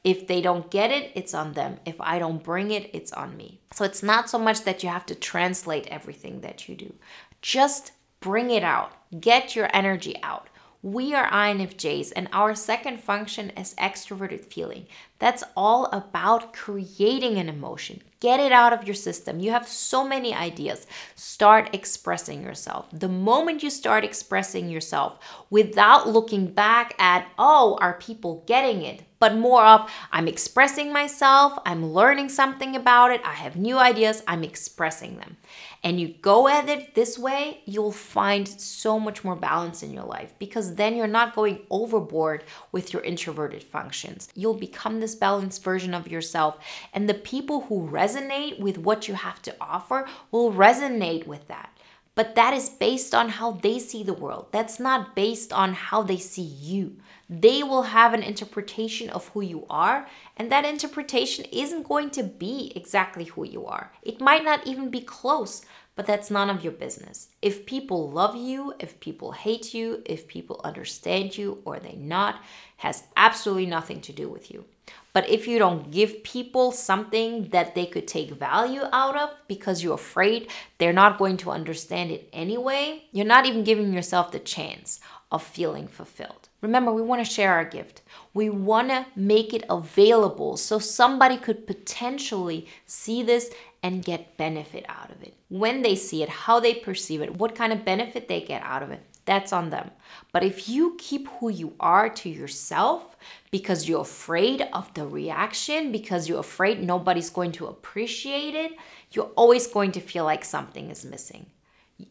If 0.04 0.26
they 0.26 0.42
don't 0.42 0.72
get 0.72 0.90
it, 0.90 1.12
it's 1.14 1.36
on 1.36 1.54
them. 1.54 1.78
If 1.86 2.02
I 2.02 2.18
don't 2.18 2.44
bring 2.44 2.72
it, 2.72 2.90
it's 2.92 3.14
on 3.14 3.38
me. 3.38 3.62
So 3.72 3.86
it's 3.86 4.02
not 4.02 4.32
so 4.32 4.40
much 4.40 4.64
that 4.64 4.82
you 4.82 4.90
have 4.90 5.06
to 5.06 5.16
translate 5.16 5.86
everything 5.88 6.42
that 6.42 6.68
you 6.68 6.76
do. 6.76 6.96
Just 7.44 7.92
bring 8.20 8.50
it 8.50 8.64
out. 8.64 8.94
Get 9.20 9.56
your 9.56 9.70
energy 9.74 10.16
out. 10.24 10.50
We 10.84 11.14
are 11.14 11.30
INFJs, 11.30 12.12
and 12.16 12.28
our 12.34 12.56
second 12.56 13.02
function 13.02 13.52
is 13.52 13.76
extroverted 13.76 14.46
feeling. 14.46 14.88
That's 15.20 15.44
all 15.56 15.86
about 15.92 16.54
creating 16.54 17.38
an 17.38 17.50
emotion. 17.50 18.02
Get 18.20 18.40
it 18.40 18.52
out 18.52 18.74
of 18.74 18.88
your 18.88 18.96
system. 18.96 19.40
You 19.40 19.52
have 19.52 19.68
so 19.68 20.04
many 20.04 20.34
ideas. 20.34 20.88
Start 21.14 21.70
expressing 21.72 22.42
yourself. 22.42 22.88
The 22.92 23.08
moment 23.08 23.62
you 23.62 23.70
start 23.70 24.04
expressing 24.04 24.70
yourself 24.70 25.20
without 25.52 26.10
looking 26.10 26.48
back 26.48 26.96
at, 26.98 27.28
oh, 27.38 27.78
are 27.80 28.00
people 28.00 28.44
getting 28.48 28.82
it? 28.82 29.04
But 29.22 29.38
more 29.38 29.64
of, 29.64 29.90
I'm 30.12 30.28
expressing 30.28 30.92
myself, 30.92 31.58
I'm 31.66 31.94
learning 31.94 32.28
something 32.28 32.76
about 32.76 33.12
it, 33.12 33.22
I 33.24 33.36
have 33.36 33.56
new 33.56 33.78
ideas, 33.78 34.22
I'm 34.28 34.44
expressing 34.44 35.16
them 35.18 35.38
and 35.84 36.00
you 36.00 36.10
go 36.22 36.48
at 36.48 36.70
it 36.70 36.94
this 36.94 37.18
way, 37.18 37.62
you'll 37.66 37.92
find 37.92 38.48
so 38.48 39.00
much 39.00 39.24
more 39.24 39.36
balance 39.36 39.82
in 39.82 39.92
your 39.92 40.04
life 40.04 40.34
because 40.38 40.76
then 40.76 40.96
you're 40.96 41.08
not 41.08 41.36
going 41.36 41.60
overboard 41.70 42.44
with 42.72 42.94
your 42.94 43.02
introverted 43.02 43.64
functions. 43.64 44.30
You'll 44.36 44.54
become 44.54 45.00
this 45.00 45.16
balanced 45.16 45.64
version 45.64 45.94
of 45.94 46.08
yourself, 46.08 46.60
and 46.94 47.10
the 47.10 47.16
people 47.16 47.62
who 47.62 47.90
resonate 47.90 48.60
with 48.60 48.78
what 48.78 49.08
you 49.08 49.16
have 49.16 49.42
to 49.44 49.56
offer 49.60 50.08
will 50.30 50.54
resonate 50.54 51.26
with 51.26 51.48
that. 51.48 51.72
But 52.14 52.36
that 52.36 52.54
is 52.54 52.70
based 52.70 53.16
on 53.16 53.30
how 53.30 53.52
they 53.52 53.80
see 53.80 54.04
the 54.04 54.14
world. 54.14 54.48
That's 54.52 54.80
not 54.80 55.16
based 55.16 55.54
on 55.54 55.74
how 55.74 56.04
they 56.04 56.18
see 56.18 56.42
you. 56.42 56.98
They 57.30 57.64
will 57.64 57.84
have 57.84 58.14
an 58.14 58.22
interpretation 58.22 59.10
of 59.10 59.30
who 59.30 59.42
you 59.42 59.66
are, 59.70 60.08
and 60.36 60.52
that 60.52 60.66
interpretation 60.66 61.46
isn't 61.54 61.88
going 61.88 62.10
to 62.12 62.24
be 62.24 62.74
exactly 62.76 63.24
who 63.24 63.46
you 63.46 63.66
are. 63.66 63.94
It 64.02 64.20
might 64.20 64.44
not 64.44 64.68
even 64.68 64.90
be 64.90 65.00
close, 65.00 65.66
but 65.96 66.06
that's 66.06 66.30
none 66.30 66.50
of 66.50 66.64
your 66.64 66.74
business. 66.74 67.30
If 67.42 67.66
people 67.66 68.10
love 68.10 68.36
you, 68.36 68.74
if 68.80 69.00
people 69.00 69.32
hate 69.32 69.74
you, 69.74 70.02
if 70.06 70.28
people 70.28 70.60
understand 70.66 71.38
you 71.38 71.62
or 71.64 71.80
they 71.80 71.96
not, 71.96 72.42
has 72.78 73.06
absolutely 73.16 73.68
nothing 73.68 74.02
to 74.02 74.12
do 74.12 74.28
with 74.28 74.52
you. 74.52 74.66
But 75.14 75.30
if 75.30 75.48
you 75.48 75.60
don't 75.60 75.92
give 75.92 76.24
people 76.24 76.72
something 76.72 77.50
that 77.50 77.76
they 77.76 77.86
could 77.86 78.08
take 78.08 78.32
value 78.32 78.84
out 78.94 79.18
of 79.18 79.32
because 79.48 79.84
you're 79.84 79.96
afraid 79.96 80.50
they're 80.78 80.94
not 80.94 81.18
going 81.18 81.38
to 81.38 81.52
understand 81.52 82.12
it 82.12 82.30
anyway, 82.32 83.04
you're 83.12 83.26
not 83.26 83.46
even 83.46 83.64
giving 83.66 83.92
yourself 83.92 84.32
the 84.32 84.40
chance 84.40 85.00
of 85.32 85.44
feeling 85.44 85.88
fulfilled. 85.88 86.50
Remember, 86.62 86.92
we 86.92 87.02
want 87.02 87.26
to 87.26 87.32
share 87.32 87.54
our 87.54 87.66
gift. 87.66 88.02
We 88.34 88.50
want 88.50 88.90
to 88.90 89.06
make 89.16 89.54
it 89.54 89.66
available 89.70 90.58
so 90.58 90.80
somebody 90.80 91.38
could 91.38 91.66
potentially 91.66 92.68
see 92.86 93.24
this 93.24 93.52
and 93.84 94.06
get 94.06 94.38
benefit 94.38 94.86
out 94.88 95.10
of 95.10 95.24
it. 95.24 95.34
When 95.50 95.82
they 95.82 95.96
see 95.96 96.22
it, 96.22 96.30
how 96.30 96.60
they 96.60 96.76
perceive 96.76 97.22
it, 97.22 97.38
what 97.38 97.56
kind 97.56 97.74
of 97.74 97.84
benefit 97.84 98.28
they 98.28 98.42
get 98.42 98.62
out 98.62 98.84
of 98.84 98.92
it, 98.92 99.02
that's 99.26 99.54
on 99.54 99.70
them. 99.70 99.92
But 100.32 100.44
if 100.44 100.68
you 100.68 100.96
keep 100.98 101.28
who 101.40 101.50
you 101.50 101.74
are 101.80 102.10
to 102.10 102.30
yourself 102.30 103.16
because 103.52 103.88
you're 103.88 104.02
afraid 104.02 104.68
of 104.74 104.94
the 104.94 105.06
reaction, 105.06 105.92
because 105.92 106.28
you're 106.28 106.40
afraid 106.40 106.82
nobody's 106.82 107.30
going 107.30 107.52
to 107.54 107.68
appreciate 107.68 108.56
it, 108.56 108.72
you're 109.12 109.32
always 109.36 109.68
going 109.68 109.92
to 109.94 110.00
feel 110.00 110.24
like 110.24 110.44
something 110.44 110.90
is 110.90 111.06
missing. 111.06 111.46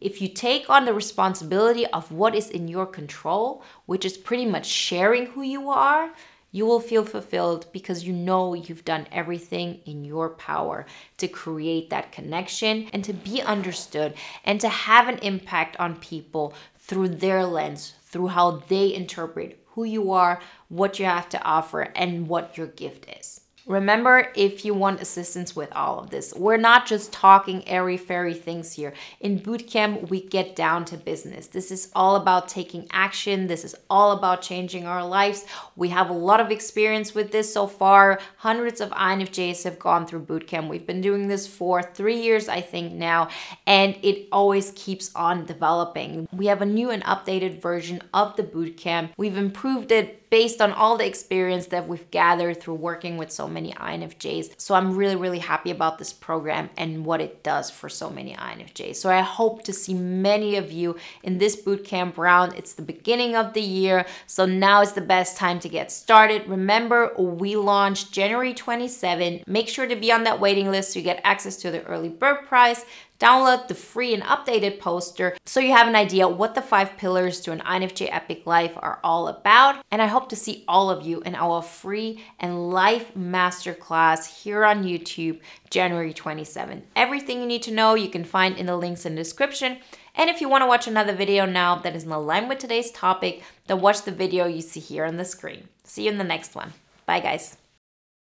If 0.01 0.23
you 0.23 0.29
take 0.29 0.71
on 0.71 0.85
the 0.85 0.95
responsibility 0.95 1.87
of 1.87 2.13
what 2.13 2.35
is 2.35 2.49
in 2.49 2.69
your 2.69 2.87
control, 2.87 3.63
which 3.87 4.05
is 4.05 4.17
pretty 4.17 4.47
much 4.47 4.67
sharing 4.67 5.27
who 5.27 5.43
you 5.43 5.69
are, 5.71 6.11
you 6.53 6.67
will 6.67 6.81
feel 6.81 7.05
fulfilled 7.05 7.67
because 7.73 8.05
you 8.05 8.13
know 8.13 8.55
you've 8.55 8.85
done 8.85 9.07
everything 9.13 9.81
in 9.87 10.05
your 10.05 10.31
power 10.31 10.85
to 11.19 11.29
create 11.29 11.91
that 11.91 12.11
connection 12.11 12.89
and 12.93 13.05
to 13.05 13.13
be 13.13 13.41
understood 13.41 14.15
and 14.45 14.61
to 14.61 14.69
have 14.69 15.07
an 15.09 15.19
impact 15.19 15.77
on 15.79 15.95
people 15.97 16.53
through 16.91 17.07
their 17.07 17.47
lens, 17.47 17.95
through 18.03 18.27
how 18.27 18.51
they 18.67 18.93
interpret 18.93 19.63
who 19.75 19.85
you 19.85 20.11
are, 20.11 20.41
what 20.69 20.99
you 20.99 21.05
have 21.05 21.29
to 21.29 21.41
offer, 21.45 21.83
and 21.95 22.27
what 22.29 22.59
your 22.59 22.67
gift 22.67 23.07
is. 23.17 23.43
Remember, 23.71 24.33
if 24.35 24.65
you 24.65 24.75
want 24.75 25.01
assistance 25.01 25.55
with 25.55 25.73
all 25.73 26.01
of 26.01 26.11
this, 26.11 26.35
we're 26.35 26.57
not 26.57 26.87
just 26.87 27.13
talking 27.13 27.67
airy 27.69 27.97
fairy 27.97 28.35
things 28.35 28.73
here. 28.73 28.93
In 29.21 29.39
bootcamp, 29.39 30.11
we 30.11 30.23
get 30.23 30.57
down 30.57 30.85
to 30.87 30.97
business. 30.97 31.47
This 31.47 31.71
is 31.71 31.89
all 31.95 32.17
about 32.17 32.49
taking 32.49 32.89
action. 32.91 33.47
This 33.47 33.65
is 33.65 33.77
all 33.89 34.11
about 34.11 34.43
changing 34.43 34.87
our 34.87 35.07
lives. 35.07 35.47
We 35.77 35.91
have 35.91 36.11
a 36.11 36.15
lot 36.15 36.41
of 36.41 36.51
experience 36.51 37.15
with 37.15 37.31
this 37.31 37.55
so 37.55 37.69
far. 37.69 38.19
Hundreds 38.39 38.81
of 38.81 38.91
INFJs 38.91 39.63
have 39.63 39.79
gone 39.79 40.05
through 40.05 40.25
bootcamp. 40.25 40.67
We've 40.67 40.85
been 40.85 41.01
doing 41.01 41.29
this 41.29 41.47
for 41.47 41.81
three 41.81 42.21
years, 42.21 42.49
I 42.49 42.63
think, 42.63 42.93
now, 42.93 43.29
and 43.69 43.97
it 44.03 44.27
always 44.33 44.73
keeps 44.75 45.15
on 45.15 45.45
developing. 45.45 46.27
We 46.33 46.47
have 46.47 46.61
a 46.61 46.67
new 46.67 46.91
and 46.91 47.05
updated 47.05 47.63
version 47.63 48.03
of 48.13 48.35
the 48.35 48.43
bootcamp. 48.43 49.11
We've 49.17 49.37
improved 49.37 49.93
it 49.93 50.20
based 50.31 50.63
on 50.63 50.73
all 50.73 50.97
the 50.97 51.07
experience 51.07 51.67
that 51.67 51.89
we've 51.89 52.11
gathered 52.11 52.61
through 52.61 52.75
working 52.75 53.17
with 53.17 53.31
so 53.31 53.49
many 53.49 53.73
INFJs. 53.73 54.55
So 54.57 54.75
I'm 54.75 54.97
really, 54.97 55.17
really 55.17 55.41
happy 55.41 55.71
about 55.71 55.99
this 55.99 56.13
program 56.13 56.71
and 56.77 57.05
what 57.05 57.21
it 57.21 57.43
does 57.43 57.71
for 57.71 57.89
so 57.89 58.09
many 58.09 58.35
INFJs. 58.35 58.97
So 58.97 59.11
I 59.11 59.21
hope 59.21 59.65
to 59.65 59.73
see 59.73 59.95
many 59.95 60.57
of 60.57 60.71
you 60.71 60.97
in 61.25 61.39
this 61.39 61.61
bootcamp 61.61 62.17
round. 62.17 62.55
It's 62.55 62.75
the 62.75 62.83
beginning 62.83 63.35
of 63.35 63.55
the 63.55 63.61
year, 63.61 64.07
so 64.27 64.47
now 64.47 64.81
is 64.83 64.93
the 64.93 65.01
best 65.01 65.37
time 65.37 65.59
to 65.61 65.69
get 65.69 65.91
started. 65.91 66.49
Remember, 66.49 67.13
we 67.19 67.57
launched 67.57 68.13
January 68.13 68.55
27. 68.55 69.43
Make 69.47 69.69
sure 69.69 69.87
to 69.87 69.97
be 69.97 70.13
on 70.13 70.25
that 70.25 70.41
waiting 70.41 70.71
list 70.71 70.93
so 70.93 71.01
you 71.01 71.05
get 71.05 71.21
access 71.25 71.57
to 71.57 71.71
the 71.71 71.85
early 71.85 72.09
bird 72.09 72.47
price 72.47 72.85
Download 73.21 73.69
the 73.69 73.75
free 73.75 74.15
and 74.15 74.23
updated 74.23 74.81
poster 74.81 75.37
so 75.45 75.61
you 75.61 75.73
have 75.73 75.87
an 75.87 75.95
idea 75.95 76.27
what 76.27 76.55
the 76.55 76.63
five 76.63 76.97
pillars 76.97 77.41
to 77.43 77.53
an 77.53 77.61
INFJ 77.61 78.09
epic 78.11 78.47
life 78.47 78.73
are 78.79 78.99
all 79.05 79.29
about. 79.29 79.85
And 79.91 80.01
I 80.01 80.07
hope 80.07 80.31
to 80.31 80.37
see 80.37 80.65
all 80.67 80.89
of 80.89 81.07
you 81.07 81.21
in 81.21 81.35
our 81.35 81.61
free 81.61 82.25
and 82.39 82.71
life 82.71 83.13
masterclass 83.15 84.43
here 84.43 84.65
on 84.65 84.85
YouTube 84.85 85.41
January 85.69 86.15
27th. 86.15 86.83
Everything 86.97 87.41
you 87.41 87.47
need 87.47 87.63
to 87.65 87.75
know 87.75 87.95
you 87.95 88.09
can 88.09 88.25
find 88.25 88.57
in 88.57 88.65
the 88.65 88.77
links 88.77 89.05
in 89.05 89.15
the 89.15 89.21
description. 89.21 89.79
And 90.15 90.31
if 90.31 90.41
you 90.41 90.49
want 90.49 90.63
to 90.63 90.67
watch 90.67 90.89
another 90.89 91.15
video 91.15 91.45
now 91.45 91.77
that 91.77 91.95
is 91.95 92.05
in 92.05 92.11
line 92.11 92.49
with 92.49 92.59
today's 92.59 92.91
topic, 92.91 93.43
then 93.67 93.83
watch 93.83 94.03
the 94.03 94.13
video 94.13 94.47
you 94.47 94.63
see 94.63 94.81
here 94.81 95.05
on 95.05 95.19
the 95.19 95.25
screen. 95.27 95.69
See 95.85 96.05
you 96.05 96.11
in 96.11 96.19
the 96.19 96.25
next 96.25 96.55
one. 96.55 96.73
Bye, 97.05 97.21
guys. 97.21 97.60